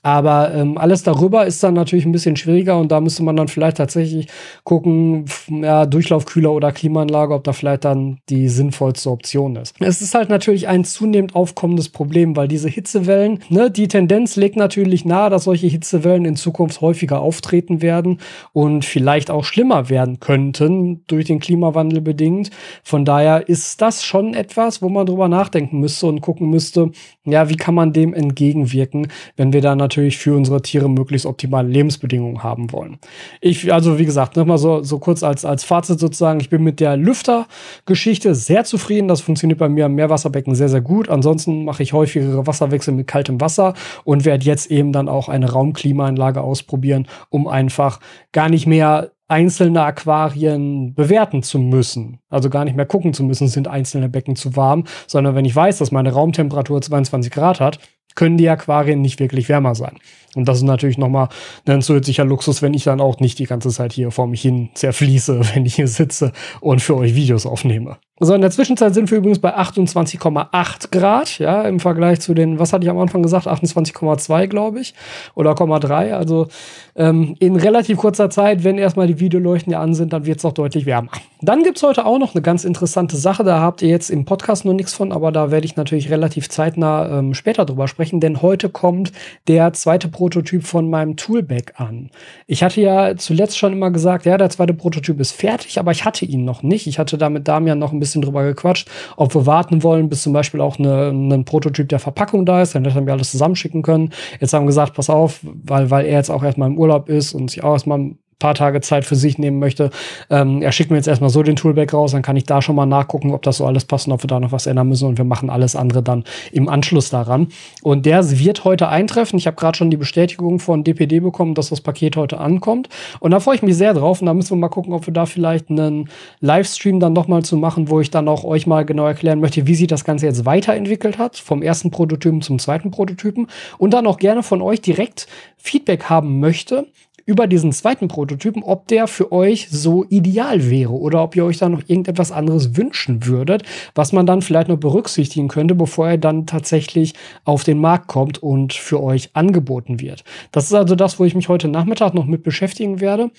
Aber 0.04 0.54
ähm, 0.54 0.78
alles 0.78 1.04
darüber 1.04 1.46
ist 1.46 1.62
dann 1.64 1.76
natürlich 1.76 2.06
ein 2.06 2.12
bisschen 2.12 2.36
schwieriger 2.36 2.78
und 2.80 2.92
da 2.92 3.00
müsste 3.00 3.22
man 3.22 3.36
dann 3.36 3.48
vielleicht 3.48 3.78
tatsächlich 3.78 4.28
gucken, 4.64 5.26
ja, 5.48 5.86
Durchlaufkühler 5.86 6.52
oder 6.52 6.72
Klimaanlage, 6.72 7.36
ob 7.36 7.44
da 7.44 7.54
vielleicht 7.54 7.86
dann 7.86 8.20
die 8.28 8.50
sinnvollste 8.50 9.12
Option 9.12 9.56
ist. 9.56 9.76
Es 9.80 10.02
ist 10.02 10.16
halt 10.16 10.30
natürlich 10.30 10.68
ein 10.68 10.86
zunehmend 10.86 11.36
aufkommendes 11.36 11.90
Problem, 11.90 12.36
weil 12.36 12.48
diese 12.48 12.68
Hitzewellen, 12.68 13.40
ne, 13.50 13.70
die 13.70 13.88
Tendenz 13.88 14.36
legt 14.38 14.56
natürlich 14.56 15.06
nahe, 15.06 15.30
dass 15.30 15.44
solche 15.44 15.68
Hitzewellen 15.68 16.26
in 16.26 16.36
Zukunft 16.36 16.82
häufiger 16.82 17.22
auftreten 17.22 17.84
werden 17.84 18.20
und 18.54 18.86
vielleicht 18.86 19.30
auch 19.30 19.44
schlimmer 19.44 19.90
werden 19.90 20.20
könnten 20.20 21.04
durch 21.06 21.26
den 21.26 21.40
Klimawandel 21.40 22.02
bedingt. 22.02 22.50
Von 22.84 23.06
daher 23.06 23.48
ist 23.48 23.82
das 23.82 24.04
schon 24.04 24.34
etwas, 24.34 24.82
wo 24.82 24.90
man 24.90 25.06
drüber 25.06 25.28
nachdenken 25.28 25.80
müsste 25.80 26.08
und 26.08 26.22
gucken 26.22 26.50
müsste, 26.50 26.90
ja, 27.24 27.50
wie 27.50 27.56
kann 27.56 27.76
man 27.76 27.94
dem 27.94 28.16
entgegenwirken, 28.16 29.08
wenn 29.36 29.54
wir 29.54 29.62
da 29.62 29.76
natürlich 29.76 29.91
für 29.94 30.36
unsere 30.36 30.62
Tiere 30.62 30.90
möglichst 30.90 31.26
optimale 31.26 31.68
Lebensbedingungen 31.68 32.44
haben 32.44 32.72
wollen. 32.72 32.98
Ich, 33.40 33.74
also 33.74 34.00
wie 34.00 34.06
gesagt, 34.06 34.36
nochmal 34.36 34.58
so, 34.58 34.84
so 34.84 35.00
kurz 35.00 35.24
als, 35.24 35.46
als 35.46 35.64
Fazit 35.64 36.00
sozusagen, 36.00 36.40
ich 36.40 36.50
bin 36.50 36.64
mit 36.64 36.80
der 36.80 36.98
Lüftergeschichte 36.98 38.36
sehr 38.36 38.64
zufrieden. 38.64 39.08
Das 39.08 39.22
funktioniert 39.22 39.60
bei 39.60 39.70
mir 39.70 39.86
im 39.88 39.96
Meerwasserbecken 39.96 40.56
sehr, 40.56 40.70
sehr 40.70 40.82
gut. 40.82 41.10
Ansonsten 41.10 41.66
mache 41.66 41.84
ich 41.84 41.94
häufigere 41.94 42.48
Wasserwechsel 42.48 42.94
mit 42.94 43.08
kaltem 43.08 43.42
Wasser 43.42 43.74
und 44.04 44.26
werde 44.26 44.46
jetzt 44.46 44.72
eben 44.72 44.92
dann 44.92 45.10
auch 45.10 45.30
eine 45.30 45.52
Raumklimaanlage 45.52 46.42
ausprobieren, 46.42 47.08
um 47.30 47.48
einfach 47.48 48.00
gar 48.32 48.50
nicht 48.50 48.68
mehr 48.68 49.12
einzelne 49.32 49.82
Aquarien 49.82 50.94
bewerten 50.94 51.42
zu 51.42 51.58
müssen. 51.58 52.20
Also 52.30 52.50
gar 52.50 52.66
nicht 52.66 52.76
mehr 52.76 52.86
gucken 52.86 53.14
zu 53.14 53.24
müssen, 53.24 53.48
sind 53.48 53.70
einzelne 53.70 54.10
Becken 54.10 54.36
zu 54.36 54.58
warm, 54.58 54.84
sondern 55.08 55.36
wenn 55.36 55.46
ich 55.46 55.56
weiß, 55.56 55.78
dass 55.78 55.92
meine 55.92 56.12
Raumtemperatur 56.12 56.82
22 56.82 57.32
Grad 57.32 57.62
hat, 57.62 57.80
können 58.16 58.38
die 58.38 58.50
Aquarien 58.50 59.02
nicht 59.02 59.20
wirklich 59.20 59.50
wärmer 59.50 59.76
sein. 59.76 59.98
Und 60.36 60.48
das 60.48 60.58
ist 60.58 60.64
natürlich 60.64 60.98
nochmal 60.98 61.30
ein 61.66 61.82
zusätzlicher 61.82 62.26
Luxus, 62.26 62.62
wenn 62.62 62.74
ich 62.74 62.86
dann 62.86 63.02
auch 63.02 63.20
nicht 63.20 63.40
die 63.40 63.46
ganze 63.46 63.70
Zeit 63.70 63.94
hier 63.94 64.12
vor 64.12 64.28
mich 64.28 64.42
hin 64.42 64.70
zerfließe, 64.74 65.42
wenn 65.54 65.66
ich 65.66 65.76
hier 65.76 65.88
sitze 65.88 66.32
und 66.60 66.82
für 66.82 66.96
euch 66.96 67.16
Videos 67.16 67.46
aufnehme. 67.46 67.98
So, 68.24 68.36
in 68.36 68.42
der 68.42 68.52
Zwischenzeit 68.52 68.94
sind 68.94 69.10
wir 69.10 69.18
übrigens 69.18 69.40
bei 69.40 69.58
28,8 69.58 70.92
Grad, 70.92 71.40
ja, 71.40 71.64
im 71.64 71.80
Vergleich 71.80 72.20
zu 72.20 72.36
den, 72.36 72.60
was 72.60 72.72
hatte 72.72 72.84
ich 72.84 72.90
am 72.92 73.00
Anfang 73.00 73.24
gesagt, 73.24 73.48
28,2, 73.48 74.46
glaube 74.46 74.80
ich, 74.80 74.94
oder 75.34 75.54
0,3. 75.54 76.14
Also 76.14 76.48
ähm, 76.96 77.36
in 77.40 77.56
relativ 77.56 77.98
kurzer 77.98 78.30
Zeit, 78.30 78.64
wenn 78.64 78.78
erstmal 78.78 79.08
die 79.08 79.20
Videoleuchten 79.20 79.74
ja 79.74 79.82
an 79.82 79.96
sind, 79.96 80.14
dann 80.14 80.28
wird 80.28 80.38
es 80.38 80.46
auch 80.46 80.54
deutlich 80.54 80.86
wärmer. 80.86 81.10
Dann 81.42 81.64
gibt's 81.64 81.82
heute 81.82 82.06
auch 82.06 82.20
noch 82.20 82.36
eine 82.36 82.44
ganz 82.44 82.64
interessante 82.64 83.18
Sache, 83.18 83.44
da 83.44 83.60
habt 83.60 83.82
ihr 83.82 83.90
jetzt 83.90 84.12
im 84.12 84.26
Podcast 84.26 84.66
noch 84.66 84.74
nichts 84.74 84.94
von, 84.94 85.12
aber 85.12 85.32
da 85.32 85.50
werde 85.50 85.66
ich 85.66 85.76
natürlich 85.76 86.12
relativ 86.12 86.48
zeitnah 86.48 87.18
ähm, 87.18 87.34
später 87.34 87.66
drüber 87.66 87.88
sprechen, 87.88 88.20
denn 88.20 88.44
heute 88.44 88.70
kommt 88.70 89.12
der 89.48 89.74
zweite 89.74 90.10
Prototyp 90.10 90.64
von 90.64 90.92
meinem 90.92 91.16
Toolback 91.16 91.74
an. 91.78 92.12
Ich 92.46 92.62
hatte 92.62 92.82
ja 92.82 93.18
zuletzt 93.18 93.58
schon 93.58 93.74
immer 93.74 93.90
gesagt, 93.90 94.28
ja, 94.28 94.38
der 94.38 94.52
zweite 94.52 94.76
Prototyp 94.76 95.20
ist 95.20 95.32
fertig, 95.32 95.80
aber 95.80 95.90
ich 95.90 96.06
hatte 96.06 96.26
ihn 96.26 96.46
noch 96.46 96.62
nicht. 96.62 96.86
Ich 96.86 97.00
hatte 97.00 97.18
da 97.18 97.28
mit 97.28 97.48
Damian 97.48 97.80
noch 97.80 97.92
ein 97.92 98.00
bisschen 98.00 98.11
bisschen 98.12 98.22
drüber 98.22 98.44
gequatscht, 98.44 98.90
ob 99.18 99.34
wir 99.34 99.46
warten 99.46 99.84
wollen, 99.84 100.10
bis 100.10 100.24
zum 100.24 100.34
Beispiel 100.34 100.62
auch 100.62 100.78
ein 100.80 101.46
Prototyp 101.46 101.90
der 101.90 102.00
Verpackung 102.00 102.46
da 102.46 102.62
ist. 102.62 102.76
Dann 102.76 102.86
hätten 102.86 103.06
wir 103.06 103.14
alles 103.14 103.32
zusammenschicken 103.32 103.82
können. 103.82 104.12
Jetzt 104.40 104.54
haben 104.54 104.64
wir 104.64 104.68
gesagt, 104.68 104.94
pass 104.94 105.10
auf, 105.10 105.40
weil, 105.44 105.90
weil 105.90 106.06
er 106.06 106.18
jetzt 106.18 106.30
auch 106.30 106.44
erstmal 106.44 106.70
im 106.70 106.78
Urlaub 106.78 107.10
ist 107.10 107.34
und 107.34 107.50
sich 107.50 107.64
auch 107.64 107.74
erstmal 107.74 108.12
paar 108.42 108.56
Tage 108.56 108.82
Zeit 108.82 109.06
für 109.06 109.16
sich 109.16 109.38
nehmen 109.38 109.60
möchte. 109.60 109.92
Ähm, 110.30 110.62
er 110.62 110.72
schickt 110.72 110.92
mir 110.92 110.98
jetzt 110.98 111.08
erstmal 111.08 111.30
so 111.30 111.44
den 111.44 111.56
Toolback 111.56 111.94
raus, 111.94 112.12
dann 112.12 112.22
kann 112.22 112.36
ich 112.36 112.46
da 112.46 112.62
schon 112.62 112.76
mal 112.76 112.86
nachgucken, 112.86 113.34
ob 113.34 113.44
das 113.44 113.58
so 113.58 113.66
alles 113.66 113.86
passt 113.86 114.08
und 114.08 114.14
ob 114.14 114.24
wir 114.24 114.28
da 114.28 114.40
noch 114.40 114.52
was 114.52 114.66
ändern 114.66 114.90
müssen 114.90 115.08
und 115.08 115.18
wir 115.18 115.26
machen 115.26 115.50
alles 115.50 115.76
andere 115.76 116.04
dann 116.04 116.26
im 116.52 116.68
Anschluss 116.68 117.10
daran. 117.10 117.48
Und 117.84 118.06
der 118.06 118.30
wird 118.40 118.66
heute 118.66 118.90
eintreffen. 118.90 119.38
Ich 119.38 119.48
habe 119.48 119.56
gerade 119.56 119.78
schon 119.78 119.90
die 119.90 119.98
Bestätigung 119.98 120.60
von 120.60 120.84
DPD 120.84 121.20
bekommen, 121.20 121.54
dass 121.54 121.70
das 121.70 121.82
Paket 121.82 122.18
heute 122.18 122.40
ankommt 122.40 122.90
und 123.20 123.32
da 123.32 123.40
freue 123.40 123.56
ich 123.56 123.62
mich 123.62 123.78
sehr 123.78 123.94
drauf 123.94 124.22
und 124.22 124.26
da 124.26 124.34
müssen 124.34 124.52
wir 124.52 124.58
mal 124.58 124.70
gucken, 124.70 124.94
ob 124.94 125.06
wir 125.06 125.14
da 125.14 125.26
vielleicht 125.26 125.70
einen 125.70 126.10
Livestream 126.40 127.00
dann 127.00 127.14
noch 127.14 127.28
mal 127.28 127.44
zu 127.44 127.58
machen, 127.58 127.90
wo 127.90 128.02
ich 128.02 128.10
dann 128.10 128.28
auch 128.28 128.44
euch 128.44 128.66
mal 128.66 128.86
genau 128.86 129.06
erklären 129.06 129.40
möchte, 129.40 129.68
wie 129.68 129.76
sich 129.76 129.88
das 129.88 130.04
Ganze 130.04 130.26
jetzt 130.26 130.46
weiterentwickelt 130.46 131.18
hat, 131.18 131.38
vom 131.38 131.62
ersten 131.62 131.92
Prototypen 131.92 132.42
zum 132.42 132.60
zweiten 132.60 132.90
Prototypen 132.90 133.48
und 133.78 133.94
dann 133.94 134.08
auch 134.08 134.18
gerne 134.18 134.42
von 134.42 134.62
euch 134.62 134.82
direkt 134.82 135.28
Feedback 135.58 136.06
haben 136.06 136.40
möchte, 136.40 136.88
über 137.26 137.48
diesen 137.48 137.72
zweiten 137.72 138.08
Prototypen, 138.08 138.64
ob 138.64 138.88
der 138.88 139.08
für 139.08 139.32
euch 139.32 139.70
so 139.70 140.06
ideal 140.10 140.70
wäre 140.70 140.94
oder 140.94 141.24
ob 141.24 141.36
ihr 141.36 141.46
euch 141.46 141.58
da 141.58 141.70
noch 141.70 141.82
irgendetwas 141.88 142.32
anderes 142.32 142.76
wünschen 142.78 143.26
würdet, 143.26 143.64
was 143.96 144.12
man 144.12 144.26
dann 144.26 144.42
vielleicht 144.42 144.68
noch 144.68 144.78
berücksichtigen 144.78 145.48
könnte, 145.48 145.76
bevor 145.76 146.10
er 146.10 146.18
dann 146.18 146.46
tatsächlich 146.46 147.14
auf 147.46 147.64
den 147.64 147.80
Markt 147.80 148.08
kommt 148.08 148.42
und 148.42 148.74
für 148.74 149.02
euch 149.02 149.30
angeboten 149.34 150.00
wird. 150.00 150.24
Das 150.52 150.66
ist 150.66 150.74
also 150.74 150.96
das, 150.96 151.20
wo 151.20 151.26
ich 151.26 151.36
mich 151.36 151.50
heute 151.50 151.68
Nachmittag 151.68 152.14
noch 152.14 152.26
mit 152.26 152.44
beschäftigen 152.44 153.00
werde 153.00 153.32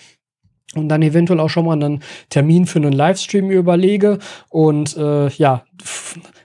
und 0.74 0.88
dann 0.88 1.02
eventuell 1.02 1.40
auch 1.40 1.50
schon 1.50 1.66
mal 1.66 1.72
einen 1.72 2.02
Termin 2.30 2.66
für 2.66 2.78
einen 2.78 2.92
Livestream 2.92 3.50
überlege 3.50 4.18
und 4.48 4.96
äh, 4.96 5.28
ja, 5.28 5.64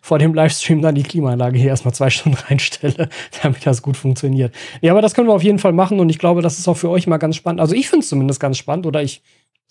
vor 0.08 0.20
dem 0.20 0.34
Livestream 0.34 0.82
dann 0.82 0.96
die 0.96 1.04
Klimaanlage 1.04 1.60
hier 1.60 1.68
erstmal 1.68 1.94
zwei 1.94 2.10
Stunden 2.10 2.38
reinstelle, 2.50 3.10
damit 3.44 3.66
das 3.66 3.82
gut 3.82 3.98
funktioniert. 3.98 4.56
Ja, 4.80 4.94
aber 4.94 5.02
das 5.02 5.14
können 5.14 5.28
wir 5.28 5.34
auf 5.34 5.44
jeden 5.44 5.60
Fall 5.60 5.74
machen 5.74 6.00
und 6.00 6.10
ich 6.10 6.18
glaube, 6.18 6.42
das 6.42 6.58
ist 6.60 6.70
auch 6.70 6.78
für 6.78 6.90
euch 6.90 7.08
mal 7.08 7.18
ganz 7.18 7.36
spannend. 7.36 7.60
Also 7.60 7.76
ich 7.76 7.90
finde 7.90 8.04
es 8.04 8.10
zumindest 8.10 8.40
ganz 8.40 8.58
spannend 8.58 8.86
oder 8.86 9.04
ich 9.04 9.22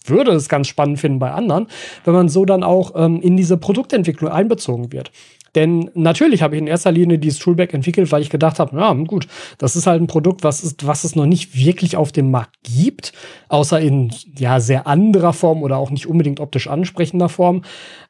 würde 0.04 0.32
es 0.32 0.50
ganz 0.50 0.68
spannend 0.68 1.00
finden 1.00 1.18
bei 1.18 1.32
anderen, 1.32 1.68
wenn 2.04 2.12
man 2.12 2.28
so 2.28 2.44
dann 2.44 2.64
auch 2.64 2.92
ähm, 2.96 3.22
in 3.22 3.38
diese 3.38 3.56
Produktentwicklung 3.56 4.30
einbezogen 4.30 4.92
wird. 4.92 5.10
Denn 5.54 5.90
natürlich 5.94 6.42
habe 6.42 6.54
ich 6.54 6.60
in 6.60 6.68
erster 6.68 6.92
Linie 6.92 7.18
dieses 7.18 7.38
Toolback 7.38 7.72
entwickelt, 7.72 8.12
weil 8.12 8.20
ich 8.20 8.28
gedacht 8.28 8.58
habe, 8.58 8.78
ja, 8.78 8.92
gut, 8.92 9.26
das 9.56 9.74
ist 9.74 9.86
halt 9.86 10.02
ein 10.02 10.06
Produkt, 10.06 10.44
was, 10.44 10.62
ist, 10.62 10.86
was 10.86 11.04
es 11.04 11.16
noch 11.16 11.24
nicht 11.24 11.56
wirklich 11.56 11.96
auf 11.96 12.12
dem 12.12 12.30
Markt 12.30 12.56
gibt, 12.62 13.14
außer 13.48 13.80
in 13.80 14.12
ja 14.36 14.60
sehr 14.60 14.86
anderer 14.86 15.32
Form 15.32 15.62
oder 15.62 15.78
auch 15.78 15.90
nicht 15.90 16.06
unbedingt 16.06 16.40
optisch 16.40 16.68
ansprechender 16.68 17.30
Form. 17.30 17.62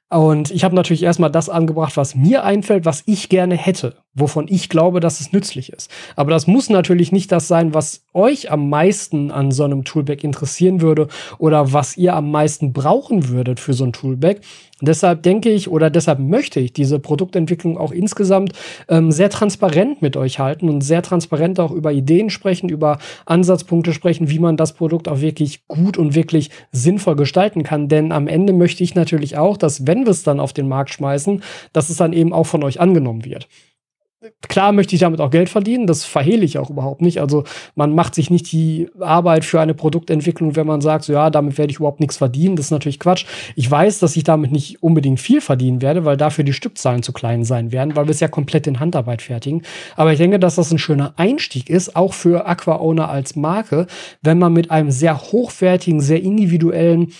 Und 0.08 0.50
ich 0.50 0.62
habe 0.62 0.74
natürlich 0.74 1.02
erstmal 1.02 1.30
das 1.30 1.48
angebracht, 1.48 1.96
was 1.96 2.14
mir 2.14 2.44
einfällt, 2.44 2.84
was 2.84 3.02
ich 3.06 3.28
gerne 3.28 3.56
hätte, 3.56 3.96
wovon 4.16 4.46
ich 4.48 4.68
glaube, 4.68 4.98
dass 4.98 5.20
es 5.20 5.32
nützlich 5.32 5.72
ist. 5.72 5.90
Aber 6.16 6.30
das 6.30 6.48
muss 6.48 6.68
natürlich 6.68 7.12
nicht 7.12 7.30
das 7.30 7.46
sein, 7.46 7.74
was 7.74 8.02
euch 8.12 8.50
am 8.50 8.68
meisten 8.68 9.30
an 9.30 9.52
so 9.52 9.62
einem 9.62 9.84
Toolback 9.84 10.24
interessieren 10.24 10.80
würde 10.80 11.06
oder 11.38 11.72
was 11.72 11.96
ihr 11.96 12.14
am 12.14 12.30
meisten 12.30 12.72
brauchen 12.72 13.28
würdet 13.28 13.60
für 13.60 13.74
so 13.74 13.84
ein 13.84 13.92
Toolback, 13.92 14.40
Deshalb 14.82 15.22
denke 15.22 15.48
ich 15.50 15.70
oder 15.70 15.88
deshalb 15.88 16.18
möchte 16.18 16.60
ich 16.60 16.74
diese 16.74 16.98
Produktentwicklung 16.98 17.78
auch 17.78 17.92
insgesamt 17.92 18.52
ähm, 18.88 19.10
sehr 19.10 19.30
transparent 19.30 20.02
mit 20.02 20.18
euch 20.18 20.38
halten 20.38 20.68
und 20.68 20.82
sehr 20.82 21.00
transparent 21.00 21.58
auch 21.60 21.70
über 21.70 21.92
Ideen 21.92 22.28
sprechen, 22.28 22.68
über 22.68 22.98
Ansatzpunkte 23.24 23.94
sprechen, 23.94 24.28
wie 24.28 24.38
man 24.38 24.58
das 24.58 24.74
Produkt 24.74 25.08
auch 25.08 25.20
wirklich 25.22 25.66
gut 25.66 25.96
und 25.96 26.14
wirklich 26.14 26.50
sinnvoll 26.72 27.16
gestalten 27.16 27.62
kann. 27.62 27.88
Denn 27.88 28.12
am 28.12 28.28
Ende 28.28 28.52
möchte 28.52 28.84
ich 28.84 28.94
natürlich 28.94 29.38
auch, 29.38 29.56
dass 29.56 29.86
wenn 29.86 30.04
wir 30.04 30.10
es 30.10 30.24
dann 30.24 30.40
auf 30.40 30.52
den 30.52 30.68
Markt 30.68 30.90
schmeißen, 30.90 31.42
dass 31.72 31.88
es 31.88 31.96
dann 31.96 32.12
eben 32.12 32.34
auch 32.34 32.46
von 32.46 32.62
euch 32.62 32.78
angenommen 32.78 33.24
wird. 33.24 33.48
Klar 34.48 34.72
möchte 34.72 34.94
ich 34.94 35.02
damit 35.02 35.20
auch 35.20 35.30
Geld 35.30 35.50
verdienen, 35.50 35.86
das 35.86 36.04
verhehle 36.04 36.44
ich 36.44 36.56
auch 36.56 36.70
überhaupt 36.70 37.02
nicht. 37.02 37.20
Also 37.20 37.44
man 37.74 37.94
macht 37.94 38.14
sich 38.14 38.30
nicht 38.30 38.50
die 38.50 38.88
Arbeit 38.98 39.44
für 39.44 39.60
eine 39.60 39.74
Produktentwicklung, 39.74 40.56
wenn 40.56 40.66
man 40.66 40.80
sagt, 40.80 41.04
so 41.04 41.12
ja, 41.12 41.28
damit 41.28 41.58
werde 41.58 41.70
ich 41.70 41.76
überhaupt 41.76 42.00
nichts 42.00 42.16
verdienen. 42.16 42.56
Das 42.56 42.66
ist 42.66 42.70
natürlich 42.70 42.98
Quatsch. 42.98 43.26
Ich 43.56 43.70
weiß, 43.70 43.98
dass 43.98 44.16
ich 44.16 44.24
damit 44.24 44.52
nicht 44.52 44.82
unbedingt 44.82 45.20
viel 45.20 45.42
verdienen 45.42 45.82
werde, 45.82 46.06
weil 46.06 46.16
dafür 46.16 46.44
die 46.44 46.54
Stückzahlen 46.54 47.02
zu 47.02 47.12
klein 47.12 47.44
sein 47.44 47.72
werden, 47.72 47.94
weil 47.94 48.06
wir 48.06 48.10
es 48.10 48.20
ja 48.20 48.28
komplett 48.28 48.66
in 48.66 48.80
Handarbeit 48.80 49.20
fertigen. 49.20 49.62
Aber 49.96 50.12
ich 50.12 50.18
denke, 50.18 50.38
dass 50.38 50.54
das 50.54 50.70
ein 50.70 50.78
schöner 50.78 51.12
Einstieg 51.16 51.68
ist, 51.68 51.94
auch 51.94 52.14
für 52.14 52.46
Aqua 52.46 52.76
Owner 52.76 53.10
als 53.10 53.36
Marke, 53.36 53.86
wenn 54.22 54.38
man 54.38 54.54
mit 54.54 54.70
einem 54.70 54.90
sehr 54.90 55.20
hochwertigen, 55.20 56.00
sehr 56.00 56.22
individuellen 56.22 57.12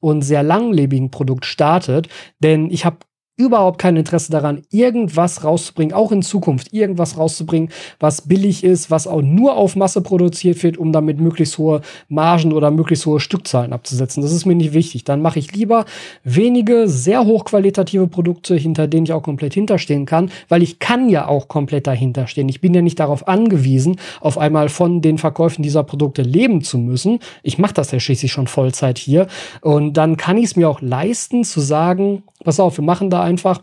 und 0.00 0.22
sehr 0.22 0.42
langlebigen 0.42 1.10
Produkt 1.10 1.44
startet. 1.44 2.08
Denn 2.42 2.70
ich 2.70 2.86
habe 2.86 2.96
überhaupt 3.40 3.80
kein 3.80 3.96
Interesse 3.96 4.30
daran, 4.30 4.62
irgendwas 4.70 5.42
rauszubringen, 5.42 5.94
auch 5.94 6.12
in 6.12 6.22
Zukunft 6.22 6.72
irgendwas 6.72 7.16
rauszubringen, 7.16 7.70
was 7.98 8.22
billig 8.22 8.62
ist, 8.62 8.90
was 8.90 9.06
auch 9.06 9.22
nur 9.22 9.56
auf 9.56 9.76
Masse 9.76 10.02
produziert 10.02 10.62
wird, 10.62 10.76
um 10.76 10.92
damit 10.92 11.18
möglichst 11.18 11.56
hohe 11.56 11.80
Margen 12.08 12.52
oder 12.52 12.70
möglichst 12.70 13.06
hohe 13.06 13.18
Stückzahlen 13.18 13.72
abzusetzen. 13.72 14.22
Das 14.22 14.32
ist 14.32 14.44
mir 14.44 14.54
nicht 14.54 14.74
wichtig. 14.74 15.04
Dann 15.04 15.22
mache 15.22 15.38
ich 15.38 15.52
lieber 15.52 15.86
wenige 16.22 16.86
sehr 16.86 17.24
hochqualitative 17.24 18.06
Produkte, 18.08 18.54
hinter 18.56 18.86
denen 18.86 19.04
ich 19.04 19.12
auch 19.14 19.22
komplett 19.22 19.54
hinterstehen 19.54 20.04
kann, 20.04 20.30
weil 20.48 20.62
ich 20.62 20.78
kann 20.78 21.08
ja 21.08 21.26
auch 21.26 21.48
komplett 21.48 21.86
dahinter 21.86 22.26
stehen. 22.26 22.48
Ich 22.50 22.60
bin 22.60 22.74
ja 22.74 22.82
nicht 22.82 23.00
darauf 23.00 23.26
angewiesen, 23.26 23.96
auf 24.20 24.36
einmal 24.36 24.68
von 24.68 25.00
den 25.00 25.16
Verkäufen 25.16 25.62
dieser 25.62 25.82
Produkte 25.82 26.22
leben 26.22 26.62
zu 26.62 26.76
müssen. 26.76 27.20
Ich 27.42 27.58
mache 27.58 27.74
das 27.74 27.90
ja 27.90 28.00
schließlich 28.00 28.32
schon 28.32 28.46
Vollzeit 28.46 28.98
hier 28.98 29.26
und 29.62 29.94
dann 29.94 30.18
kann 30.18 30.36
ich 30.36 30.44
es 30.44 30.56
mir 30.56 30.68
auch 30.68 30.82
leisten 30.82 31.44
zu 31.44 31.60
sagen, 31.60 32.22
pass 32.44 32.60
auf, 32.60 32.78
wir 32.78 32.84
machen 32.84 33.10
da 33.10 33.22
einfach 33.30 33.62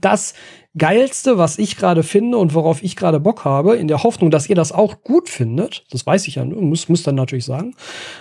das 0.00 0.34
Geilste, 0.76 1.38
was 1.38 1.58
ich 1.58 1.76
gerade 1.76 2.02
finde 2.02 2.38
und 2.38 2.54
worauf 2.54 2.82
ich 2.82 2.96
gerade 2.96 3.20
Bock 3.20 3.44
habe, 3.44 3.76
in 3.76 3.88
der 3.88 4.02
Hoffnung, 4.02 4.30
dass 4.30 4.48
ihr 4.48 4.54
das 4.54 4.72
auch 4.72 5.02
gut 5.02 5.28
findet. 5.28 5.84
Das 5.90 6.06
weiß 6.06 6.28
ich 6.28 6.36
ja, 6.36 6.44
muss, 6.44 6.88
muss 6.88 7.02
dann 7.02 7.14
natürlich 7.14 7.44
sagen. 7.44 7.74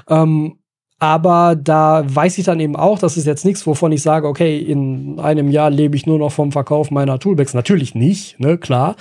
Ähm, 0.10 0.61
aber 1.02 1.56
da 1.56 2.04
weiß 2.06 2.38
ich 2.38 2.46
dann 2.46 2.60
eben 2.60 2.76
auch, 2.76 3.00
das 3.00 3.18
ist 3.18 3.26
jetzt 3.26 3.44
nichts, 3.44 3.66
wovon 3.66 3.92
ich 3.92 4.04
sage, 4.04 4.28
okay, 4.28 4.60
in 4.60 5.20
einem 5.20 5.50
Jahr 5.50 5.72
lebe 5.72 5.96
ich 5.96 6.06
nur 6.06 6.20
noch 6.20 6.32
vom 6.32 6.52
Verkauf 6.52 6.92
meiner 6.92 7.18
Toolbags. 7.18 7.56
Natürlich 7.56 7.96
nicht, 7.96 8.40
ne, 8.40 8.60
klar. 8.60 8.96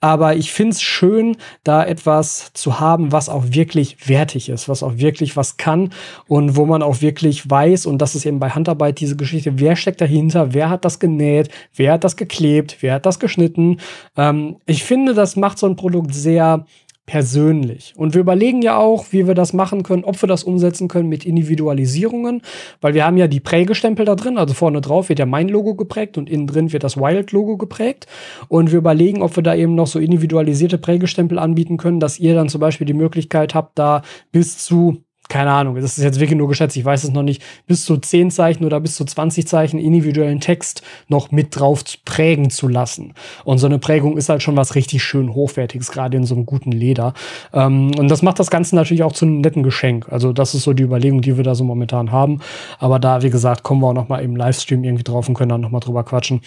Aber 0.00 0.36
ich 0.36 0.52
find's 0.52 0.82
schön, 0.82 1.38
da 1.64 1.82
etwas 1.82 2.50
zu 2.52 2.78
haben, 2.78 3.10
was 3.10 3.30
auch 3.30 3.44
wirklich 3.48 4.06
wertig 4.06 4.50
ist, 4.50 4.68
was 4.68 4.82
auch 4.82 4.98
wirklich 4.98 5.34
was 5.38 5.56
kann 5.56 5.94
und 6.28 6.56
wo 6.56 6.66
man 6.66 6.82
auch 6.82 7.00
wirklich 7.00 7.48
weiß, 7.48 7.86
und 7.86 8.02
das 8.02 8.14
ist 8.14 8.26
eben 8.26 8.38
bei 8.38 8.50
Handarbeit 8.50 9.00
diese 9.00 9.16
Geschichte, 9.16 9.58
wer 9.58 9.76
steckt 9.76 10.02
dahinter, 10.02 10.52
wer 10.52 10.68
hat 10.68 10.84
das 10.84 10.98
genäht, 10.98 11.48
wer 11.74 11.94
hat 11.94 12.04
das 12.04 12.18
geklebt, 12.18 12.76
wer 12.82 12.92
hat 12.92 13.06
das 13.06 13.18
geschnitten. 13.18 13.80
Ähm, 14.18 14.56
ich 14.66 14.84
finde, 14.84 15.14
das 15.14 15.36
macht 15.36 15.58
so 15.58 15.66
ein 15.66 15.76
Produkt 15.76 16.14
sehr 16.14 16.66
persönlich. 17.06 17.94
Und 17.96 18.14
wir 18.14 18.20
überlegen 18.20 18.62
ja 18.62 18.76
auch, 18.76 19.06
wie 19.10 19.26
wir 19.26 19.34
das 19.34 19.52
machen 19.52 19.84
können, 19.84 20.04
ob 20.04 20.20
wir 20.20 20.28
das 20.28 20.42
umsetzen 20.42 20.88
können 20.88 21.08
mit 21.08 21.24
Individualisierungen, 21.24 22.42
weil 22.80 22.94
wir 22.94 23.06
haben 23.06 23.16
ja 23.16 23.28
die 23.28 23.40
Prägestempel 23.40 24.04
da 24.04 24.16
drin, 24.16 24.36
also 24.36 24.54
vorne 24.54 24.80
drauf 24.80 25.08
wird 25.08 25.20
ja 25.20 25.26
mein 25.26 25.48
Logo 25.48 25.76
geprägt 25.76 26.18
und 26.18 26.28
innen 26.28 26.48
drin 26.48 26.72
wird 26.72 26.82
das 26.82 26.96
Wild-Logo 26.96 27.56
geprägt. 27.56 28.06
Und 28.48 28.72
wir 28.72 28.78
überlegen, 28.78 29.22
ob 29.22 29.36
wir 29.36 29.44
da 29.44 29.54
eben 29.54 29.76
noch 29.76 29.86
so 29.86 30.00
individualisierte 30.00 30.78
Prägestempel 30.78 31.38
anbieten 31.38 31.76
können, 31.76 32.00
dass 32.00 32.18
ihr 32.18 32.34
dann 32.34 32.48
zum 32.48 32.60
Beispiel 32.60 32.86
die 32.86 32.94
Möglichkeit 32.94 33.54
habt, 33.54 33.78
da 33.78 34.02
bis 34.32 34.58
zu 34.58 35.05
keine 35.28 35.50
Ahnung, 35.50 35.74
das 35.76 35.98
ist 35.98 36.04
jetzt 36.04 36.20
wirklich 36.20 36.38
nur 36.38 36.48
geschätzt, 36.48 36.76
ich 36.76 36.84
weiß 36.84 37.04
es 37.04 37.10
noch 37.10 37.22
nicht, 37.22 37.42
bis 37.66 37.84
zu 37.84 37.96
10 37.96 38.30
Zeichen 38.30 38.64
oder 38.64 38.80
bis 38.80 38.94
zu 38.94 39.04
20 39.04 39.46
Zeichen 39.46 39.78
individuellen 39.78 40.40
Text 40.40 40.82
noch 41.08 41.30
mit 41.30 41.58
drauf 41.58 41.82
prägen 42.04 42.50
zu 42.50 42.68
lassen. 42.68 43.14
Und 43.44 43.58
so 43.58 43.66
eine 43.66 43.78
Prägung 43.78 44.16
ist 44.16 44.28
halt 44.28 44.42
schon 44.42 44.56
was 44.56 44.74
richtig 44.74 45.02
schön 45.02 45.34
Hochwertiges, 45.34 45.90
gerade 45.90 46.16
in 46.16 46.24
so 46.24 46.34
einem 46.34 46.46
guten 46.46 46.72
Leder. 46.72 47.14
Ähm, 47.52 47.90
und 47.98 48.08
das 48.08 48.22
macht 48.22 48.38
das 48.38 48.50
Ganze 48.50 48.76
natürlich 48.76 49.02
auch 49.02 49.12
zu 49.12 49.24
einem 49.24 49.40
netten 49.40 49.62
Geschenk. 49.62 50.06
Also 50.10 50.32
das 50.32 50.54
ist 50.54 50.62
so 50.62 50.72
die 50.72 50.84
Überlegung, 50.84 51.22
die 51.22 51.36
wir 51.36 51.44
da 51.44 51.54
so 51.54 51.64
momentan 51.64 52.12
haben. 52.12 52.40
Aber 52.78 52.98
da, 52.98 53.22
wie 53.22 53.30
gesagt, 53.30 53.62
kommen 53.62 53.80
wir 53.82 53.88
auch 53.88 53.94
noch 53.94 54.08
mal 54.08 54.18
im 54.18 54.36
Livestream 54.36 54.84
irgendwie 54.84 55.04
drauf 55.04 55.28
und 55.28 55.34
können 55.34 55.50
dann 55.50 55.60
noch 55.60 55.70
mal 55.70 55.80
drüber 55.80 56.04
quatschen. 56.04 56.40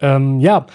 Ähm, 0.00 0.40
ja, 0.40 0.66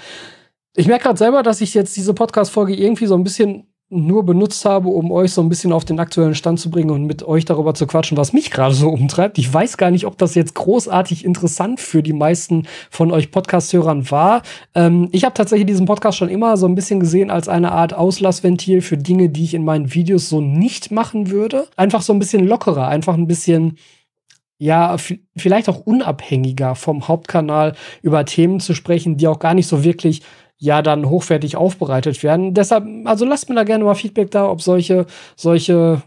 ich 0.75 0.87
merke 0.87 1.03
gerade 1.03 1.17
selber, 1.17 1.43
dass 1.43 1.61
ich 1.61 1.73
jetzt 1.73 1.97
diese 1.97 2.13
Podcast-Folge 2.13 2.73
irgendwie 2.73 3.05
so 3.05 3.15
ein 3.15 3.23
bisschen 3.23 3.70
nur 3.91 4.25
benutzt 4.25 4.63
habe, 4.63 4.87
um 4.87 5.11
euch 5.11 5.33
so 5.33 5.41
ein 5.41 5.49
bisschen 5.49 5.73
auf 5.73 5.83
den 5.83 5.99
aktuellen 5.99 6.33
Stand 6.33 6.59
zu 6.59 6.71
bringen 6.71 6.91
und 6.91 7.05
mit 7.05 7.23
euch 7.23 7.43
darüber 7.43 7.73
zu 7.73 7.85
quatschen, 7.85 8.17
was 8.17 8.31
mich 8.31 8.49
gerade 8.49 8.73
so 8.73 8.89
umtreibt. 8.89 9.37
Ich 9.37 9.53
weiß 9.53 9.75
gar 9.75 9.91
nicht, 9.91 10.05
ob 10.05 10.17
das 10.17 10.33
jetzt 10.33 10.55
großartig 10.55 11.25
interessant 11.25 11.81
für 11.81 12.01
die 12.01 12.13
meisten 12.13 12.67
von 12.89 13.11
euch 13.11 13.31
Podcast-Hörern 13.31 14.09
war. 14.09 14.43
Ähm, 14.73 15.09
ich 15.11 15.25
habe 15.25 15.33
tatsächlich 15.33 15.67
diesen 15.67 15.85
Podcast 15.85 16.17
schon 16.17 16.29
immer 16.29 16.55
so 16.55 16.67
ein 16.67 16.75
bisschen 16.75 17.01
gesehen 17.01 17.29
als 17.29 17.49
eine 17.49 17.73
Art 17.73 17.93
Auslassventil 17.93 18.81
für 18.81 18.97
Dinge, 18.97 19.29
die 19.29 19.43
ich 19.43 19.53
in 19.53 19.65
meinen 19.65 19.93
Videos 19.93 20.29
so 20.29 20.39
nicht 20.39 20.91
machen 20.91 21.29
würde. 21.29 21.67
Einfach 21.75 22.01
so 22.01 22.13
ein 22.13 22.19
bisschen 22.19 22.47
lockerer, 22.47 22.87
einfach 22.87 23.15
ein 23.15 23.27
bisschen 23.27 23.77
ja, 24.61 24.95
vielleicht 25.35 25.69
auch 25.69 25.87
unabhängiger 25.87 26.75
vom 26.75 27.07
Hauptkanal 27.07 27.73
über 28.03 28.23
Themen 28.25 28.59
zu 28.59 28.75
sprechen, 28.75 29.17
die 29.17 29.27
auch 29.27 29.39
gar 29.39 29.55
nicht 29.55 29.65
so 29.65 29.83
wirklich 29.83 30.21
ja 30.61 30.83
dann 30.83 31.09
hochwertig 31.09 31.57
aufbereitet 31.57 32.21
werden. 32.21 32.53
Deshalb, 32.53 32.85
also 33.05 33.25
lasst 33.25 33.49
mir 33.49 33.55
da 33.55 33.63
gerne 33.63 33.83
mal 33.83 33.95
Feedback 33.95 34.29
da, 34.29 34.47
ob 34.47 34.61
solche, 34.61 35.07
solche 35.35 36.03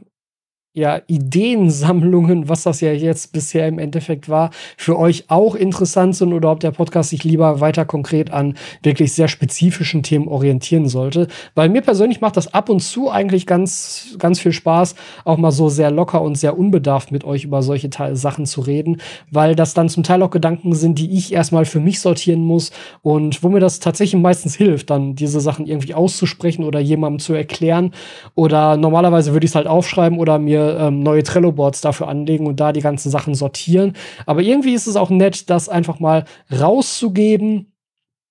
ja, 0.76 1.00
Ideensammlungen, 1.06 2.48
was 2.48 2.64
das 2.64 2.80
ja 2.80 2.90
jetzt 2.92 3.32
bisher 3.32 3.68
im 3.68 3.78
Endeffekt 3.78 4.28
war, 4.28 4.50
für 4.76 4.98
euch 4.98 5.26
auch 5.28 5.54
interessant 5.54 6.16
sind 6.16 6.32
oder 6.32 6.50
ob 6.50 6.58
der 6.58 6.72
Podcast 6.72 7.10
sich 7.10 7.22
lieber 7.22 7.60
weiter 7.60 7.84
konkret 7.84 8.32
an 8.32 8.56
wirklich 8.82 9.12
sehr 9.12 9.28
spezifischen 9.28 10.02
Themen 10.02 10.26
orientieren 10.26 10.88
sollte. 10.88 11.28
Weil 11.54 11.68
mir 11.68 11.80
persönlich 11.80 12.20
macht 12.20 12.36
das 12.36 12.52
ab 12.52 12.68
und 12.70 12.80
zu 12.80 13.08
eigentlich 13.08 13.46
ganz, 13.46 14.16
ganz 14.18 14.40
viel 14.40 14.50
Spaß, 14.50 14.96
auch 15.24 15.38
mal 15.38 15.52
so 15.52 15.68
sehr 15.68 15.92
locker 15.92 16.20
und 16.22 16.36
sehr 16.36 16.58
unbedarft 16.58 17.12
mit 17.12 17.22
euch 17.22 17.44
über 17.44 17.62
solche 17.62 17.88
Te 17.88 18.16
Sachen 18.16 18.44
zu 18.44 18.60
reden, 18.60 19.00
weil 19.30 19.54
das 19.54 19.74
dann 19.74 19.88
zum 19.88 20.02
Teil 20.02 20.22
auch 20.24 20.30
Gedanken 20.30 20.74
sind, 20.74 20.98
die 20.98 21.16
ich 21.16 21.32
erstmal 21.32 21.66
für 21.66 21.78
mich 21.78 22.00
sortieren 22.00 22.44
muss 22.44 22.72
und 23.02 23.44
wo 23.44 23.48
mir 23.48 23.60
das 23.60 23.78
tatsächlich 23.78 24.20
meistens 24.20 24.56
hilft, 24.56 24.90
dann 24.90 25.14
diese 25.14 25.38
Sachen 25.38 25.66
irgendwie 25.66 25.94
auszusprechen 25.94 26.64
oder 26.64 26.80
jemandem 26.80 27.20
zu 27.20 27.32
erklären. 27.32 27.92
Oder 28.34 28.76
normalerweise 28.76 29.32
würde 29.32 29.44
ich 29.44 29.52
es 29.52 29.54
halt 29.54 29.68
aufschreiben 29.68 30.18
oder 30.18 30.40
mir 30.40 30.63
ähm, 30.70 31.02
neue 31.02 31.22
Trello-Boards 31.22 31.80
dafür 31.80 32.08
anlegen 32.08 32.46
und 32.46 32.60
da 32.60 32.72
die 32.72 32.80
ganzen 32.80 33.10
Sachen 33.10 33.34
sortieren. 33.34 33.94
Aber 34.26 34.42
irgendwie 34.42 34.74
ist 34.74 34.86
es 34.86 34.96
auch 34.96 35.10
nett, 35.10 35.50
das 35.50 35.68
einfach 35.68 36.00
mal 36.00 36.24
rauszugeben 36.52 37.72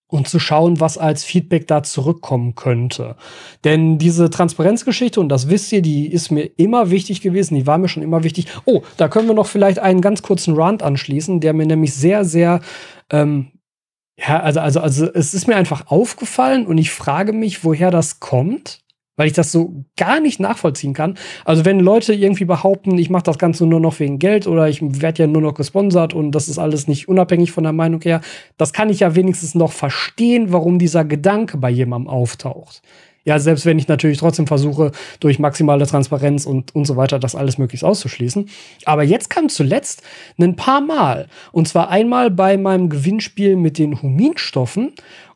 und 0.08 0.28
zu 0.28 0.40
schauen, 0.40 0.80
was 0.80 0.98
als 0.98 1.24
Feedback 1.24 1.68
da 1.68 1.82
zurückkommen 1.82 2.54
könnte. 2.54 3.16
Denn 3.64 3.98
diese 3.98 4.30
Transparenzgeschichte, 4.30 5.20
und 5.20 5.30
das 5.30 5.50
wisst 5.50 5.72
ihr, 5.72 5.82
die 5.82 6.06
ist 6.06 6.30
mir 6.30 6.44
immer 6.58 6.92
wichtig 6.92 7.22
gewesen, 7.22 7.56
die 7.56 7.66
war 7.66 7.80
mir 7.80 7.88
schon 7.88 8.04
immer 8.04 8.24
wichtig. 8.24 8.48
Oh, 8.66 8.84
da 8.98 9.08
können 9.08 9.28
wir 9.28 9.34
noch 9.34 9.48
vielleicht 9.48 9.80
einen 9.80 10.02
ganz 10.02 10.22
kurzen 10.22 10.54
Rant 10.56 10.84
anschließen, 10.84 11.40
der 11.40 11.54
mir 11.54 11.66
nämlich 11.66 11.96
sehr, 11.96 12.26
sehr 12.26 12.62
ähm, 13.10 13.48
ja, 14.16 14.40
also, 14.42 14.60
also, 14.60 14.80
also 14.80 15.12
es 15.12 15.34
ist 15.34 15.48
mir 15.48 15.56
einfach 15.56 15.88
aufgefallen 15.88 16.68
und 16.68 16.78
ich 16.78 16.92
frage 16.92 17.34
mich, 17.34 17.64
woher 17.64 17.90
das 17.90 18.20
kommt 18.20 18.83
weil 19.16 19.28
ich 19.28 19.34
das 19.34 19.52
so 19.52 19.86
gar 19.98 20.20
nicht 20.20 20.40
nachvollziehen 20.40 20.94
kann. 20.94 21.18
Also 21.46 21.66
wenn 21.66 21.80
Leute 21.80 22.14
irgendwie 22.14 22.46
behaupten, 22.46 22.98
ich 22.98 23.10
mache 23.10 23.24
das 23.24 23.38
Ganze 23.38 23.66
nur 23.66 23.80
noch 23.80 24.00
wegen 24.00 24.20
Geld 24.20 24.48
oder 24.48 24.68
ich 24.68 24.82
werde 24.82 25.24
ja 25.24 25.28
nur 25.28 25.42
noch 25.42 25.54
gesponsert 25.54 26.14
und 26.14 26.32
das 26.32 26.48
ist 26.48 26.60
alles 26.60 26.88
nicht 26.88 27.08
unabhängig 27.08 27.52
von 27.52 27.64
der 27.64 27.74
Meinung 27.74 28.02
her, 28.02 28.22
das 28.58 28.74
kann 28.74 28.90
ich 28.90 29.02
ja 29.02 29.16
wenigstens 29.16 29.56
noch 29.56 29.72
verstehen, 29.72 30.52
warum 30.52 30.80
dieser 30.80 31.06
Gedanke 31.06 31.58
bei 31.58 31.70
jemandem 31.70 32.10
auftaucht. 32.10 32.82
Ja, 33.26 33.40
selbst 33.40 33.66
wenn 33.66 33.80
ich 33.80 33.88
natürlich 33.88 34.18
trotzdem 34.18 34.48
versuche, 34.48 34.92
durch 35.22 35.40
maximale 35.40 35.88
Transparenz 35.88 36.46
und, 36.46 36.76
und 36.76 36.86
so 36.86 36.98
weiter 36.98 37.20
das 37.20 37.36
alles 37.36 37.58
möglichst 37.58 37.86
auszuschließen. 37.86 38.50
Aber 38.84 39.04
jetzt 39.04 39.30
kam 39.30 39.48
zuletzt 39.48 40.04
ein 40.38 40.58
paar 40.58 40.82
Mal. 40.82 41.28
Und 41.54 41.70
zwar 41.70 41.90
einmal 41.90 42.30
bei 42.32 42.58
meinem 42.58 42.90
Gewinnspiel 42.90 43.56
mit 43.56 43.78
den 43.78 44.02
Huminstoffen 44.02 44.92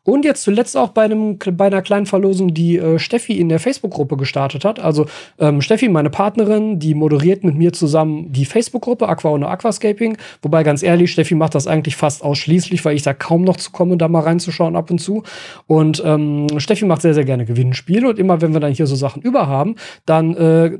und 0.08 0.24
jetzt 0.24 0.42
zuletzt 0.42 0.74
auch 0.74 0.88
bei, 0.88 1.04
einem, 1.04 1.38
bei 1.38 1.66
einer 1.66 1.82
kleinen 1.82 2.06
Verlosung, 2.06 2.54
die 2.54 2.78
äh, 2.78 2.98
Steffi 2.98 3.38
in 3.38 3.50
der 3.50 3.60
Facebook-Gruppe 3.60 4.16
gestartet 4.16 4.64
hat. 4.64 4.80
Also 4.80 5.04
ähm, 5.38 5.60
Steffi, 5.60 5.90
meine 5.90 6.08
Partnerin, 6.08 6.78
die 6.78 6.94
moderiert 6.94 7.44
mit 7.44 7.56
mir 7.56 7.74
zusammen 7.74 8.32
die 8.32 8.46
Facebook-Gruppe 8.46 9.06
Aqua 9.06 9.32
und 9.32 9.44
Aquascaping. 9.44 10.16
Wobei 10.40 10.62
ganz 10.62 10.82
ehrlich, 10.82 11.12
Steffi 11.12 11.34
macht 11.34 11.54
das 11.54 11.66
eigentlich 11.66 11.94
fast 11.94 12.24
ausschließlich, 12.24 12.82
weil 12.86 12.96
ich 12.96 13.02
da 13.02 13.12
kaum 13.12 13.42
noch 13.44 13.58
zu 13.58 13.70
komme, 13.70 13.98
da 13.98 14.08
mal 14.08 14.20
reinzuschauen 14.20 14.76
ab 14.76 14.90
und 14.90 14.98
zu. 14.98 15.24
Und 15.66 16.02
ähm, 16.02 16.46
Steffi 16.56 16.86
macht 16.86 17.02
sehr, 17.02 17.12
sehr 17.12 17.26
gerne 17.26 17.44
Gewinnspiele. 17.44 18.08
Und 18.08 18.18
immer 18.18 18.40
wenn 18.40 18.54
wir 18.54 18.60
dann 18.60 18.72
hier 18.72 18.86
so 18.86 18.96
Sachen 18.96 19.20
über 19.20 19.46
haben, 19.46 19.76
dann 20.06 20.34
äh, 20.36 20.78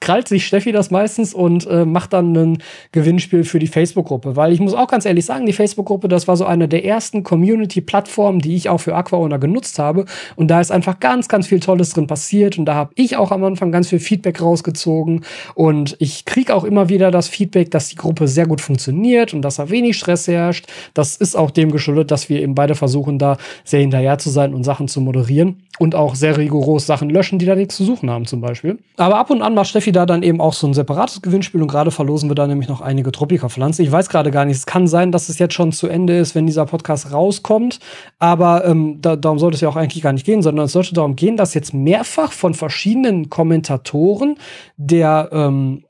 krallt 0.00 0.28
sich 0.28 0.46
Steffi 0.46 0.72
das 0.72 0.90
meistens 0.90 1.34
und 1.34 1.66
äh, 1.66 1.84
macht 1.84 2.12
dann 2.12 2.34
ein 2.34 2.62
Gewinnspiel 2.92 3.44
für 3.44 3.58
die 3.58 3.66
Facebook-Gruppe. 3.66 4.36
Weil 4.36 4.52
ich 4.52 4.60
muss 4.60 4.74
auch 4.74 4.88
ganz 4.88 5.04
ehrlich 5.04 5.24
sagen, 5.24 5.46
die 5.46 5.52
Facebook-Gruppe, 5.52 6.08
das 6.08 6.28
war 6.28 6.36
so 6.36 6.44
eine 6.44 6.68
der 6.68 6.84
ersten 6.84 7.22
Community-Plattformen, 7.22 8.40
die 8.40 8.56
ich 8.56 8.68
auch 8.68 8.78
für 8.78 8.94
AquaOwner 8.94 9.38
genutzt 9.38 9.78
habe. 9.78 10.04
Und 10.36 10.48
da 10.48 10.60
ist 10.60 10.70
einfach 10.70 11.00
ganz, 11.00 11.28
ganz 11.28 11.46
viel 11.46 11.60
Tolles 11.60 11.90
drin 11.90 12.06
passiert. 12.06 12.58
Und 12.58 12.66
da 12.66 12.74
habe 12.74 12.92
ich 12.94 13.16
auch 13.16 13.32
am 13.32 13.44
Anfang 13.44 13.72
ganz 13.72 13.88
viel 13.88 14.00
Feedback 14.00 14.40
rausgezogen. 14.40 15.24
Und 15.54 15.96
ich 15.98 16.24
kriege 16.24 16.54
auch 16.54 16.64
immer 16.64 16.88
wieder 16.88 17.10
das 17.10 17.28
Feedback, 17.28 17.70
dass 17.70 17.88
die 17.88 17.96
Gruppe 17.96 18.28
sehr 18.28 18.46
gut 18.46 18.60
funktioniert 18.60 19.34
und 19.34 19.42
dass 19.42 19.56
da 19.56 19.70
wenig 19.70 19.96
Stress 19.96 20.28
herrscht. 20.28 20.66
Das 20.94 21.16
ist 21.16 21.36
auch 21.36 21.50
dem 21.50 21.70
geschuldet, 21.72 22.10
dass 22.10 22.28
wir 22.28 22.40
eben 22.40 22.54
beide 22.54 22.74
versuchen, 22.74 23.18
da 23.18 23.36
sehr 23.64 23.80
hinterher 23.80 24.18
zu 24.18 24.30
sein 24.30 24.54
und 24.54 24.64
Sachen 24.64 24.88
zu 24.88 25.00
moderieren. 25.00 25.62
Und 25.80 25.94
auch 25.94 26.16
sehr 26.16 26.36
rigoros 26.36 26.86
Sachen 26.86 27.08
löschen, 27.08 27.38
die 27.38 27.46
da 27.46 27.54
nichts 27.54 27.76
zu 27.76 27.84
suchen 27.84 28.10
haben, 28.10 28.26
zum 28.26 28.40
Beispiel. 28.40 28.78
Aber 28.96 29.16
ab 29.18 29.30
und 29.30 29.42
an 29.42 29.54
macht 29.54 29.68
Steffi 29.68 29.87
Steffi 29.88 29.92
da 29.92 30.06
dann 30.06 30.22
eben 30.22 30.40
auch 30.40 30.52
so 30.52 30.66
ein 30.66 30.74
separates 30.74 31.22
Gewinnspiel 31.22 31.62
und 31.62 31.68
gerade 31.68 31.90
verlosen 31.90 32.28
wir 32.30 32.34
da 32.34 32.46
nämlich 32.46 32.68
noch 32.68 32.80
einige 32.80 33.10
Tropika-Pflanzen. 33.10 33.82
Ich 33.82 33.92
weiß 33.92 34.08
gerade 34.08 34.30
gar 34.30 34.44
nicht, 34.44 34.56
es 34.56 34.66
kann 34.66 34.86
sein, 34.86 35.12
dass 35.12 35.28
es 35.28 35.38
jetzt 35.38 35.54
schon 35.54 35.72
zu 35.72 35.88
Ende 35.88 36.18
ist, 36.18 36.34
wenn 36.34 36.46
dieser 36.46 36.66
Podcast 36.66 37.12
rauskommt, 37.12 37.80
aber 38.18 38.64
ähm, 38.64 39.00
da, 39.00 39.16
darum 39.16 39.38
sollte 39.38 39.54
es 39.54 39.60
ja 39.60 39.68
auch 39.68 39.76
eigentlich 39.76 40.02
gar 40.02 40.12
nicht 40.12 40.26
gehen, 40.26 40.42
sondern 40.42 40.66
es 40.66 40.72
sollte 40.72 40.94
darum 40.94 41.16
gehen, 41.16 41.36
dass 41.36 41.54
jetzt 41.54 41.72
mehrfach 41.72 42.32
von 42.32 42.54
verschiedenen 42.54 43.30
Kommentatoren 43.30 44.36
der 44.76 45.30
ähm, 45.32 45.84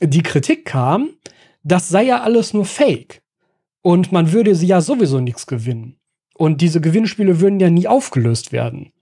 die 0.00 0.22
Kritik 0.22 0.64
kam, 0.64 1.10
das 1.62 1.88
sei 1.88 2.04
ja 2.04 2.22
alles 2.22 2.54
nur 2.54 2.64
Fake. 2.64 3.22
Und 3.82 4.12
man 4.12 4.32
würde 4.32 4.54
sie 4.54 4.66
ja 4.66 4.80
sowieso 4.80 5.20
nichts 5.20 5.46
gewinnen. 5.46 5.96
Und 6.34 6.60
diese 6.60 6.80
Gewinnspiele 6.80 7.40
würden 7.40 7.60
ja 7.60 7.70
nie 7.70 7.88
aufgelöst 7.88 8.52
werden. 8.52 8.92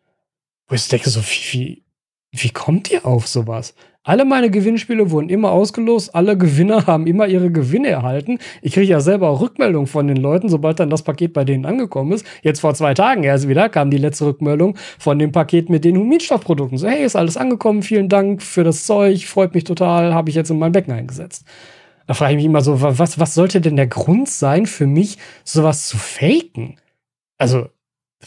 Wo 0.66 0.75
ich 0.75 0.88
denke, 0.88 1.11
so, 1.11 1.21
wie, 1.21 1.53
wie, 1.53 1.85
wie 2.31 2.51
kommt 2.51 2.90
ihr 2.90 3.07
auf 3.07 3.27
sowas? 3.27 3.75
Alle 4.05 4.25
meine 4.25 4.51
Gewinnspiele 4.51 5.11
wurden 5.11 5.29
immer 5.29 5.51
ausgelost, 5.51 6.15
alle 6.15 6.39
Gewinner 6.39 6.87
haben 6.87 7.07
immer 7.07 7.27
ihre 7.27 7.51
Gewinne 7.51 7.89
erhalten. 7.89 8.39
Ich 8.63 8.73
kriege 8.73 8.87
ja 8.87 9.01
selber 9.01 9.29
auch 9.29 9.41
Rückmeldungen 9.41 9.87
von 9.87 10.07
den 10.07 10.17
Leuten, 10.17 10.49
sobald 10.49 10.81
dann 10.81 10.89
das 10.89 11.03
Paket 11.03 11.33
bei 11.33 11.45
denen 11.45 11.67
angekommen 11.67 12.13
ist. 12.13 12.25
Jetzt 12.43 12.61
vor 12.61 12.75
zwei 12.75 12.95
Tagen 12.95 13.25
erst 13.25 13.49
wieder 13.49 13.69
kam 13.69 13.91
die 13.91 13.99
letzte 13.99 14.27
Rückmeldung 14.27 14.77
von 14.99 15.19
dem 15.19 15.33
Paket 15.33 15.69
mit 15.69 15.85
den 15.85 15.99
Huminstoffprodukten. 15.99 16.79
So, 16.79 16.89
hey, 16.89 17.05
ist 17.05 17.17
alles 17.17 17.37
angekommen, 17.37 17.83
vielen 17.83 18.09
Dank 18.09 18.43
für 18.43 18.65
das 18.65 18.87
Zeug, 18.87 19.27
freut 19.27 19.55
mich 19.55 19.65
total, 19.65 20.15
habe 20.15 20.31
ich 20.31 20.37
jetzt 20.37 20.51
in 20.51 20.59
mein 20.59 20.73
Becken 20.73 20.95
eingesetzt. 20.95 21.45
Da 22.07 22.15
frage 22.15 22.33
ich 22.33 22.37
mich 22.37 22.47
immer 22.47 22.63
so, 22.63 22.81
was, 22.81 23.19
was 23.21 23.35
sollte 23.35 23.61
denn 23.61 23.77
der 23.77 23.87
Grund 23.87 24.31
sein 24.31 24.65
für 24.65 24.87
mich, 24.87 25.19
sowas 25.45 25.87
zu 25.87 25.99
faken? 25.99 26.77
Also, 27.37 27.69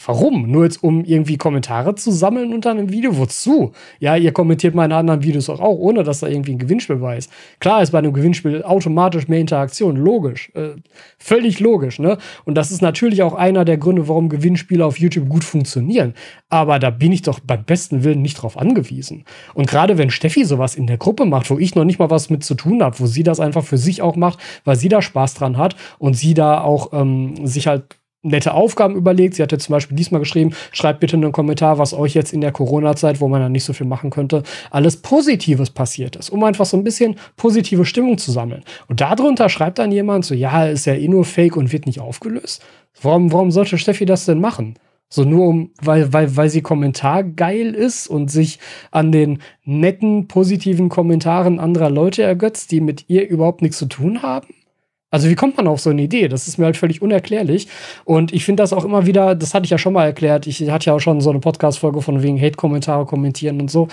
Warum? 0.06 0.50
Nur 0.50 0.64
jetzt, 0.64 0.82
um 0.82 1.04
irgendwie 1.04 1.36
Kommentare 1.36 1.94
zu 1.94 2.10
sammeln 2.10 2.54
unter 2.54 2.70
einem 2.70 2.90
Video? 2.90 3.18
Wozu? 3.18 3.72
Ja, 4.00 4.16
ihr 4.16 4.32
kommentiert 4.32 4.74
meine 4.74 4.96
anderen 4.96 5.22
Videos 5.22 5.50
auch, 5.50 5.60
auch 5.60 5.76
ohne 5.76 6.02
dass 6.02 6.20
da 6.20 6.28
irgendwie 6.28 6.52
ein 6.52 6.58
Gewinnspiel 6.58 6.96
bei 6.96 7.18
ist. 7.18 7.30
Klar 7.60 7.82
ist 7.82 7.90
bei 7.90 7.98
einem 7.98 8.14
Gewinnspiel 8.14 8.62
automatisch 8.62 9.28
mehr 9.28 9.40
Interaktion, 9.40 9.96
logisch. 9.96 10.50
Äh, 10.54 10.76
völlig 11.18 11.60
logisch, 11.60 11.98
ne? 11.98 12.16
Und 12.46 12.54
das 12.54 12.70
ist 12.70 12.80
natürlich 12.80 13.22
auch 13.22 13.34
einer 13.34 13.66
der 13.66 13.76
Gründe, 13.76 14.08
warum 14.08 14.30
Gewinnspiele 14.30 14.84
auf 14.84 14.98
YouTube 14.98 15.28
gut 15.28 15.44
funktionieren. 15.44 16.14
Aber 16.48 16.78
da 16.78 16.88
bin 16.88 17.12
ich 17.12 17.20
doch 17.20 17.40
beim 17.40 17.62
besten 17.64 18.02
Willen 18.02 18.22
nicht 18.22 18.36
drauf 18.36 18.56
angewiesen. 18.56 19.24
Und 19.52 19.68
gerade 19.68 19.98
wenn 19.98 20.08
Steffi 20.08 20.46
sowas 20.46 20.74
in 20.74 20.86
der 20.86 20.96
Gruppe 20.96 21.26
macht, 21.26 21.50
wo 21.50 21.58
ich 21.58 21.74
noch 21.74 21.84
nicht 21.84 21.98
mal 21.98 22.08
was 22.08 22.30
mit 22.30 22.44
zu 22.44 22.54
tun 22.54 22.82
habe, 22.82 22.98
wo 22.98 23.04
sie 23.04 23.24
das 23.24 23.40
einfach 23.40 23.62
für 23.62 23.78
sich 23.78 24.00
auch 24.00 24.16
macht, 24.16 24.38
weil 24.64 24.76
sie 24.76 24.88
da 24.88 25.02
Spaß 25.02 25.34
dran 25.34 25.58
hat 25.58 25.76
und 25.98 26.14
sie 26.14 26.32
da 26.32 26.62
auch 26.62 26.94
ähm, 26.94 27.46
sich 27.46 27.66
halt 27.66 27.84
nette 28.22 28.54
Aufgaben 28.54 28.96
überlegt. 28.96 29.34
Sie 29.34 29.42
hatte 29.42 29.58
zum 29.58 29.72
Beispiel 29.72 29.96
diesmal 29.96 30.20
geschrieben, 30.20 30.54
schreibt 30.72 31.00
bitte 31.00 31.16
einen 31.16 31.32
Kommentar, 31.32 31.78
was 31.78 31.92
euch 31.92 32.14
jetzt 32.14 32.32
in 32.32 32.40
der 32.40 32.52
Corona-Zeit, 32.52 33.20
wo 33.20 33.28
man 33.28 33.40
dann 33.40 33.52
nicht 33.52 33.64
so 33.64 33.72
viel 33.72 33.86
machen 33.86 34.10
könnte, 34.10 34.42
alles 34.70 34.96
Positives 34.98 35.70
passiert 35.70 36.16
ist, 36.16 36.30
um 36.30 36.42
einfach 36.44 36.66
so 36.66 36.76
ein 36.76 36.84
bisschen 36.84 37.16
positive 37.36 37.84
Stimmung 37.84 38.18
zu 38.18 38.30
sammeln. 38.30 38.62
Und 38.88 39.00
darunter 39.00 39.48
schreibt 39.48 39.78
dann 39.78 39.92
jemand 39.92 40.24
so, 40.24 40.34
ja, 40.34 40.66
ist 40.66 40.86
ja 40.86 40.94
eh 40.94 41.08
nur 41.08 41.24
Fake 41.24 41.56
und 41.56 41.72
wird 41.72 41.86
nicht 41.86 42.00
aufgelöst. 42.00 42.64
Warum, 43.00 43.32
warum 43.32 43.50
sollte 43.50 43.78
Steffi 43.78 44.04
das 44.04 44.24
denn 44.24 44.40
machen? 44.40 44.78
So 45.08 45.24
nur 45.24 45.46
um, 45.46 45.70
weil, 45.82 46.10
weil, 46.14 46.36
weil 46.36 46.48
sie 46.48 46.62
Kommentar 46.62 47.22
geil 47.22 47.74
ist 47.74 48.06
und 48.06 48.30
sich 48.30 48.58
an 48.90 49.12
den 49.12 49.40
netten, 49.62 50.26
positiven 50.26 50.88
Kommentaren 50.88 51.58
anderer 51.60 51.90
Leute 51.90 52.22
ergötzt, 52.22 52.70
die 52.70 52.80
mit 52.80 53.10
ihr 53.10 53.28
überhaupt 53.28 53.60
nichts 53.60 53.76
zu 53.76 53.86
tun 53.86 54.22
haben? 54.22 54.54
Also 55.12 55.28
wie 55.28 55.34
kommt 55.34 55.58
man 55.58 55.68
auf 55.68 55.80
so 55.80 55.90
eine 55.90 56.02
Idee? 56.02 56.26
Das 56.26 56.48
ist 56.48 56.58
mir 56.58 56.64
halt 56.64 56.76
völlig 56.76 57.02
unerklärlich. 57.02 57.68
Und 58.04 58.32
ich 58.32 58.44
finde 58.44 58.62
das 58.62 58.72
auch 58.72 58.84
immer 58.84 59.06
wieder, 59.06 59.34
das 59.34 59.54
hatte 59.54 59.66
ich 59.66 59.70
ja 59.70 59.78
schon 59.78 59.92
mal 59.92 60.06
erklärt, 60.06 60.46
ich 60.46 60.68
hatte 60.70 60.86
ja 60.86 60.94
auch 60.94 61.00
schon 61.00 61.20
so 61.20 61.30
eine 61.30 61.38
Podcast-Folge 61.38 62.00
von 62.00 62.22
wegen 62.22 62.40
Hate-Kommentare 62.40 63.04
kommentieren 63.04 63.60
und 63.60 63.70
so. 63.70 63.88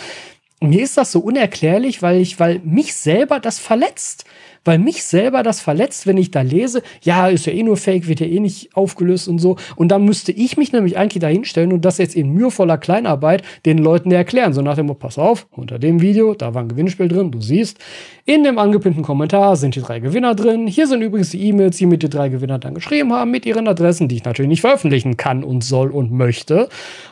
Mir 0.62 0.84
ist 0.84 0.98
das 0.98 1.12
so 1.12 1.20
unerklärlich, 1.20 2.02
weil 2.02 2.20
ich, 2.20 2.40
weil 2.40 2.60
mich 2.64 2.94
selber 2.94 3.40
das 3.40 3.60
verletzt 3.60 4.26
weil 4.66 4.78
mich 4.78 5.04
selber 5.04 5.44
das 5.44 5.62
verletzt, 5.62 6.06
wenn 6.08 6.18
ich 6.18 6.32
da 6.32 6.42
lese, 6.42 6.82
ja, 7.02 7.28
ist 7.28 7.46
ja 7.46 7.54
eh 7.54 7.64
nur 7.64 7.78
Fake, 7.78 8.08
wird 8.08 8.20
ja 8.20 8.28
eh 8.28 8.40
nicht 8.40 8.76
aufgelöst 8.76 9.28
und 9.28 9.40
so. 9.40 9.56
Und 9.76 9.90
dann 9.90 10.06
müsste 10.06 10.32
ich 10.32 10.58
mich 10.58 10.72
nämlich 10.72 10.98
eigentlich 10.98 11.22
dahinstellen 11.22 11.74
und 11.74 11.86
das 11.86 11.98
jetzt 11.98 12.16
in 12.16 12.34
mühevoller 12.34 12.78
Kleinarbeit 12.78 13.44
den 13.66 13.78
Leuten 13.78 14.12
erklären. 14.12 14.54
So 14.54 14.62
nach 14.62 14.76
dem 14.76 14.88
Motto, 14.88 15.00
pass 15.00 15.18
auf, 15.18 15.48
unter 15.52 15.80
dem 15.80 16.02
Video, 16.02 16.34
da 16.34 16.54
war 16.54 16.62
ein 16.62 16.70
Gewinnspiel 16.70 17.08
drin, 17.08 17.32
du 17.32 17.42
siehst, 17.42 17.80
in 18.26 18.44
dem 18.44 18.60
angepinnten 18.60 19.04
Kommentar 19.04 19.56
sind 19.56 19.76
die 19.76 19.82
drei 19.82 20.00
Gewinner 20.00 20.36
drin. 20.36 20.68
Hier 20.68 20.88
sind 20.88 21.02
übrigens 21.02 21.30
die 21.30 21.48
E-Mails, 21.48 21.78
die 21.78 21.86
mir 21.86 21.98
die 21.98 22.10
drei 22.10 22.30
Gewinner 22.30 22.60
dann 22.60 22.74
geschrieben 22.74 23.14
haben, 23.14 23.32
mit 23.32 23.46
ihren 23.46 23.68
Adressen, 23.68 24.08
die 24.08 24.18
ich 24.18 24.26
natürlich 24.26 24.50
nicht 24.50 24.62
veröffentlichen 24.62 25.18
kann 25.18 25.44
und 25.44 25.64
soll 25.64 25.90
und 25.90 26.12
möchte. 26.12 26.70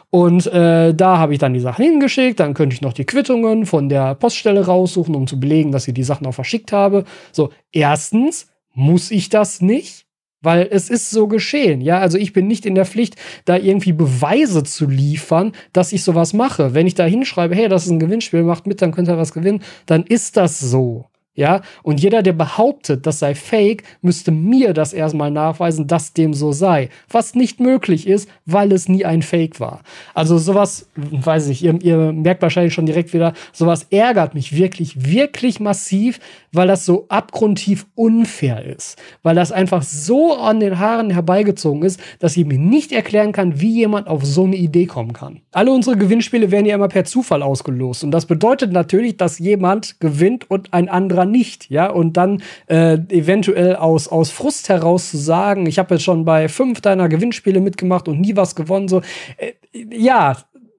Und 0.09 0.47
äh, 0.47 0.93
da 0.93 1.17
habe 1.17 1.33
ich 1.33 1.39
dann 1.39 1.53
die 1.53 1.59
Sachen 1.59 1.83
hingeschickt. 1.83 2.39
Dann 2.39 2.53
könnte 2.53 2.73
ich 2.73 2.81
noch 2.81 2.93
die 2.93 3.05
Quittungen 3.05 3.65
von 3.65 3.89
der 3.89 4.15
Poststelle 4.15 4.65
raussuchen, 4.65 5.15
um 5.15 5.27
zu 5.27 5.39
belegen, 5.39 5.71
dass 5.71 5.87
ich 5.87 5.93
die 5.93 6.03
Sachen 6.03 6.25
auch 6.27 6.33
verschickt 6.33 6.71
habe. 6.71 7.03
So, 7.31 7.49
erstens 7.71 8.47
muss 8.73 9.11
ich 9.11 9.29
das 9.29 9.61
nicht. 9.61 10.05
Weil 10.41 10.67
es 10.69 10.89
ist 10.89 11.09
so 11.09 11.27
geschehen, 11.27 11.81
ja. 11.81 11.97
Also 11.97 12.19
ich 12.19 12.31
bin 12.31 12.45
nicht 12.47 12.67
in 12.67 12.75
der 12.75 12.85
Pflicht, 12.85 13.15
da 13.45 13.57
irgendwie 13.57 13.91
Beweise 13.91 14.63
zu 14.63 14.87
liefern, 14.87 15.51
dass 15.73 15.91
ich 15.91 16.03
sowas 16.03 16.33
mache. 16.33 16.75
Wenn 16.75 16.85
ich 16.85 16.93
da 16.93 17.05
hinschreibe, 17.05 17.55
hey, 17.55 17.67
das 17.67 17.85
ist 17.85 17.91
ein 17.91 17.99
Gewinnspiel, 17.99 18.43
macht 18.43 18.67
mit, 18.67 18.81
dann 18.81 18.91
könnt 18.91 19.07
ihr 19.09 19.17
was 19.17 19.33
gewinnen, 19.33 19.63
dann 19.87 20.03
ist 20.03 20.37
das 20.37 20.59
so. 20.59 21.07
Ja, 21.37 21.61
und 21.83 22.01
jeder, 22.01 22.23
der 22.23 22.33
behauptet, 22.33 23.05
das 23.05 23.19
sei 23.19 23.35
fake, 23.35 23.83
müsste 24.01 24.31
mir 24.31 24.73
das 24.73 24.91
erstmal 24.91 25.29
nachweisen, 25.29 25.85
dass 25.85 26.11
dem 26.13 26.33
so 26.33 26.51
sei. 26.51 26.89
Was 27.11 27.35
nicht 27.35 27.59
möglich 27.59 28.07
ist, 28.07 28.27
weil 28.47 28.71
es 28.71 28.89
nie 28.89 29.05
ein 29.05 29.21
Fake 29.21 29.59
war. 29.59 29.81
Also 30.15 30.39
sowas, 30.39 30.89
weiß 30.95 31.49
ich, 31.49 31.63
ihr, 31.63 31.79
ihr 31.83 32.11
merkt 32.11 32.41
wahrscheinlich 32.41 32.73
schon 32.73 32.87
direkt 32.87 33.13
wieder, 33.13 33.33
sowas 33.53 33.85
ärgert 33.91 34.33
mich 34.33 34.57
wirklich, 34.57 35.11
wirklich 35.11 35.59
massiv, 35.59 36.19
weil 36.51 36.67
das 36.67 36.85
so 36.85 37.05
abgrundtief 37.09 37.85
unfair 37.93 38.65
ist. 38.65 38.97
Weil 39.21 39.35
das 39.35 39.51
einfach 39.51 39.83
so 39.83 40.33
an 40.33 40.59
den 40.59 40.79
Haaren 40.79 41.11
herbeigezogen 41.11 41.83
ist, 41.83 41.99
dass 42.17 42.35
ich 42.35 42.47
mir 42.47 42.57
nicht 42.57 42.91
erklären 42.91 43.31
kann, 43.31 43.61
wie 43.61 43.73
jemand 43.73 44.07
auf 44.07 44.25
so 44.25 44.45
eine 44.45 44.55
Idee 44.55 44.87
kommen 44.87 45.13
kann. 45.13 45.41
Alle 45.51 45.71
unsere 45.71 45.97
Gewinnspiele 45.97 46.49
werden 46.49 46.65
ja 46.65 46.73
immer 46.73 46.87
per 46.87 47.05
Zufall 47.05 47.43
ausgelost. 47.43 48.03
Und 48.03 48.09
das 48.09 48.25
bedeutet 48.25 48.71
natürlich, 48.71 49.17
dass 49.17 49.37
jemand 49.37 49.99
gewinnt 49.99 50.49
und 50.49 50.73
ein 50.73 50.89
anderer 50.89 51.26
nicht, 51.27 51.69
ja, 51.69 51.89
und 51.89 52.17
dann 52.17 52.41
äh, 52.67 52.97
eventuell 53.09 53.75
aus, 53.75 54.07
aus 54.07 54.31
Frust 54.31 54.69
heraus 54.69 55.11
zu 55.11 55.17
sagen, 55.17 55.65
ich 55.65 55.79
habe 55.79 55.95
jetzt 55.95 56.03
schon 56.03 56.25
bei 56.25 56.49
fünf 56.49 56.81
deiner 56.81 57.09
Gewinnspiele 57.09 57.61
mitgemacht 57.61 58.07
und 58.07 58.19
nie 58.19 58.35
was 58.35 58.55
gewonnen, 58.55 58.87
so, 58.87 59.01
äh, 59.37 59.53
ja, 59.91 60.37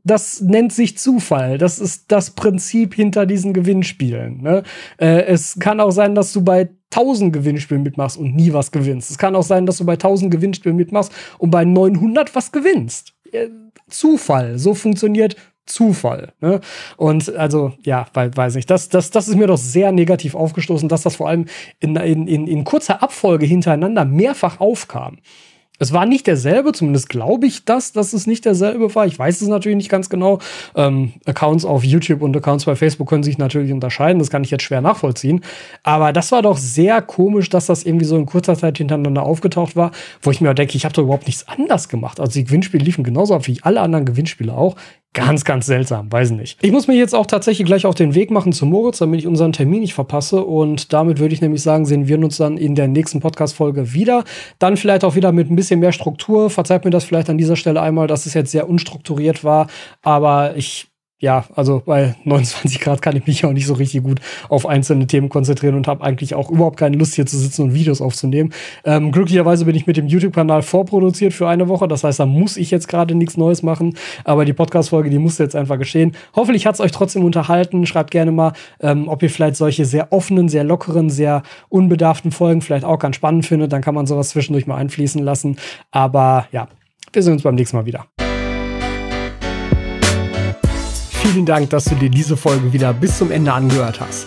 das 0.08 0.40
nennt 0.40 0.72
sich 0.72 0.96
Zufall. 0.98 1.58
Das 1.58 1.78
ist 1.78 2.10
das 2.10 2.30
Prinzip 2.30 2.94
hinter 2.94 3.26
diesen 3.26 3.52
Gewinnspielen. 3.52 4.42
Ne? 4.42 4.62
Äh, 4.98 5.24
es 5.24 5.58
kann 5.58 5.80
auch 5.80 5.90
sein, 5.90 6.14
dass 6.14 6.32
du 6.32 6.42
bei 6.42 6.70
1000 6.92 7.32
Gewinnspielen 7.32 7.82
mitmachst 7.82 8.16
und 8.16 8.34
nie 8.34 8.52
was 8.52 8.72
gewinnst. 8.72 9.10
Es 9.10 9.18
kann 9.18 9.36
auch 9.36 9.42
sein, 9.42 9.66
dass 9.66 9.78
du 9.78 9.84
bei 9.84 9.94
1000 9.94 10.30
Gewinnspielen 10.30 10.76
mitmachst 10.76 11.12
und 11.38 11.50
bei 11.50 11.64
900 11.64 12.34
was 12.34 12.52
gewinnst. 12.52 13.12
Äh, 13.30 13.48
Zufall. 13.88 14.58
So 14.58 14.74
funktioniert 14.74 15.36
Zufall. 15.68 16.32
Ne? 16.40 16.60
Und 16.96 17.34
also, 17.36 17.72
ja, 17.82 18.06
weiß 18.12 18.54
nicht, 18.54 18.70
das, 18.70 18.88
das, 18.88 19.10
das 19.10 19.28
ist 19.28 19.36
mir 19.36 19.46
doch 19.46 19.58
sehr 19.58 19.92
negativ 19.92 20.34
aufgestoßen, 20.34 20.88
dass 20.88 21.02
das 21.02 21.16
vor 21.16 21.28
allem 21.28 21.46
in, 21.80 21.96
in, 21.96 22.26
in, 22.26 22.46
in 22.46 22.64
kurzer 22.64 23.02
Abfolge 23.02 23.46
hintereinander 23.46 24.04
mehrfach 24.04 24.60
aufkam. 24.60 25.18
Es 25.78 25.92
war 25.92 26.06
nicht 26.06 26.26
derselbe, 26.26 26.72
zumindest 26.72 27.08
glaube 27.08 27.46
ich 27.46 27.64
das, 27.64 27.92
dass 27.92 28.12
es 28.12 28.26
nicht 28.26 28.44
derselbe 28.44 28.94
war. 28.94 29.06
Ich 29.06 29.18
weiß 29.18 29.40
es 29.40 29.48
natürlich 29.48 29.76
nicht 29.76 29.88
ganz 29.88 30.10
genau. 30.10 30.40
Ähm, 30.74 31.12
Accounts 31.24 31.64
auf 31.64 31.84
YouTube 31.84 32.22
und 32.22 32.36
Accounts 32.36 32.64
bei 32.64 32.74
Facebook 32.74 33.08
können 33.08 33.22
sich 33.22 33.38
natürlich 33.38 33.72
unterscheiden. 33.72 34.18
Das 34.18 34.30
kann 34.30 34.42
ich 34.42 34.50
jetzt 34.50 34.64
schwer 34.64 34.80
nachvollziehen. 34.80 35.42
Aber 35.84 36.12
das 36.12 36.32
war 36.32 36.42
doch 36.42 36.58
sehr 36.58 37.00
komisch, 37.00 37.48
dass 37.48 37.66
das 37.66 37.84
irgendwie 37.84 38.06
so 38.06 38.16
in 38.16 38.26
kurzer 38.26 38.56
Zeit 38.56 38.78
hintereinander 38.78 39.22
aufgetaucht 39.22 39.76
war, 39.76 39.92
wo 40.20 40.32
ich 40.32 40.40
mir 40.40 40.52
denke, 40.52 40.76
ich 40.76 40.84
habe 40.84 40.94
doch 40.94 41.04
überhaupt 41.04 41.26
nichts 41.26 41.46
anders 41.46 41.88
gemacht. 41.88 42.18
Also 42.18 42.32
die 42.32 42.44
Gewinnspiele 42.44 42.84
liefen 42.84 43.04
genauso 43.04 43.34
ab 43.34 43.46
wie 43.46 43.60
alle 43.62 43.80
anderen 43.80 44.04
Gewinnspiele 44.04 44.52
auch. 44.52 44.74
Ganz, 45.18 45.44
ganz 45.44 45.66
seltsam, 45.66 46.10
weiß 46.12 46.30
nicht. 46.30 46.58
Ich 46.62 46.72
muss 46.72 46.86
mir 46.86 46.94
jetzt 46.94 47.14
auch 47.14 47.26
tatsächlich 47.26 47.66
gleich 47.66 47.86
auf 47.86 47.94
den 47.94 48.14
Weg 48.14 48.30
machen 48.30 48.52
zu 48.52 48.66
Moritz, 48.66 48.98
damit 48.98 49.20
ich 49.20 49.26
unseren 49.26 49.52
Termin 49.52 49.80
nicht 49.80 49.94
verpasse. 49.94 50.44
Und 50.44 50.92
damit 50.92 51.18
würde 51.18 51.34
ich 51.34 51.40
nämlich 51.40 51.62
sagen, 51.62 51.86
sehen 51.86 52.08
wir 52.08 52.18
uns 52.18 52.36
dann 52.36 52.56
in 52.56 52.74
der 52.74 52.88
nächsten 52.88 53.20
Podcast-Folge 53.20 53.92
wieder. 53.92 54.24
Dann 54.58 54.76
vielleicht 54.76 55.04
auch 55.04 55.14
wieder 55.16 55.32
mit 55.32 55.50
ein 55.50 55.56
bisschen 55.56 55.80
mehr 55.80 55.92
Struktur. 55.92 56.50
Verzeiht 56.50 56.84
mir 56.84 56.90
das 56.90 57.04
vielleicht 57.04 57.30
an 57.30 57.38
dieser 57.38 57.56
Stelle 57.56 57.80
einmal, 57.82 58.06
dass 58.06 58.26
es 58.26 58.34
jetzt 58.34 58.52
sehr 58.52 58.68
unstrukturiert 58.68 59.44
war. 59.44 59.66
Aber 60.02 60.56
ich 60.56 60.88
ja, 61.20 61.44
also 61.56 61.82
bei 61.84 62.14
29 62.24 62.80
Grad 62.80 63.02
kann 63.02 63.16
ich 63.16 63.26
mich 63.26 63.44
auch 63.44 63.52
nicht 63.52 63.66
so 63.66 63.74
richtig 63.74 64.04
gut 64.04 64.20
auf 64.48 64.66
einzelne 64.66 65.06
Themen 65.08 65.28
konzentrieren 65.28 65.74
und 65.74 65.88
habe 65.88 66.04
eigentlich 66.04 66.34
auch 66.36 66.48
überhaupt 66.48 66.76
keine 66.76 66.96
Lust 66.96 67.14
hier 67.14 67.26
zu 67.26 67.36
sitzen 67.36 67.62
und 67.62 67.74
Videos 67.74 68.00
aufzunehmen. 68.00 68.52
Ähm, 68.84 69.10
glücklicherweise 69.10 69.64
bin 69.64 69.74
ich 69.74 69.88
mit 69.88 69.96
dem 69.96 70.06
YouTube-Kanal 70.06 70.62
vorproduziert 70.62 71.32
für 71.32 71.48
eine 71.48 71.68
Woche. 71.68 71.88
Das 71.88 72.04
heißt, 72.04 72.20
da 72.20 72.26
muss 72.26 72.56
ich 72.56 72.70
jetzt 72.70 72.86
gerade 72.86 73.16
nichts 73.16 73.36
Neues 73.36 73.64
machen. 73.64 73.96
Aber 74.22 74.44
die 74.44 74.52
Podcast-Folge, 74.52 75.10
die 75.10 75.18
muss 75.18 75.38
jetzt 75.38 75.56
einfach 75.56 75.78
geschehen. 75.78 76.12
Hoffentlich 76.36 76.66
hat 76.66 76.74
es 76.74 76.80
euch 76.80 76.92
trotzdem 76.92 77.24
unterhalten. 77.24 77.84
Schreibt 77.84 78.12
gerne 78.12 78.30
mal, 78.30 78.52
ähm, 78.80 79.08
ob 79.08 79.20
ihr 79.24 79.30
vielleicht 79.30 79.56
solche 79.56 79.84
sehr 79.86 80.12
offenen, 80.12 80.48
sehr 80.48 80.62
lockeren, 80.62 81.10
sehr 81.10 81.42
unbedarften 81.68 82.30
Folgen 82.30 82.62
vielleicht 82.62 82.84
auch 82.84 83.00
ganz 83.00 83.16
spannend 83.16 83.44
findet. 83.44 83.72
Dann 83.72 83.82
kann 83.82 83.94
man 83.94 84.06
sowas 84.06 84.28
zwischendurch 84.28 84.68
mal 84.68 84.76
einfließen 84.76 85.22
lassen. 85.22 85.56
Aber 85.90 86.46
ja, 86.52 86.68
wir 87.12 87.22
sehen 87.24 87.32
uns 87.32 87.42
beim 87.42 87.56
nächsten 87.56 87.76
Mal 87.76 87.86
wieder. 87.86 88.06
Vielen 91.30 91.44
Dank, 91.44 91.68
dass 91.68 91.84
du 91.84 91.94
dir 91.94 92.08
diese 92.08 92.38
Folge 92.38 92.72
wieder 92.72 92.94
bis 92.94 93.18
zum 93.18 93.30
Ende 93.30 93.52
angehört 93.52 94.00
hast. 94.00 94.26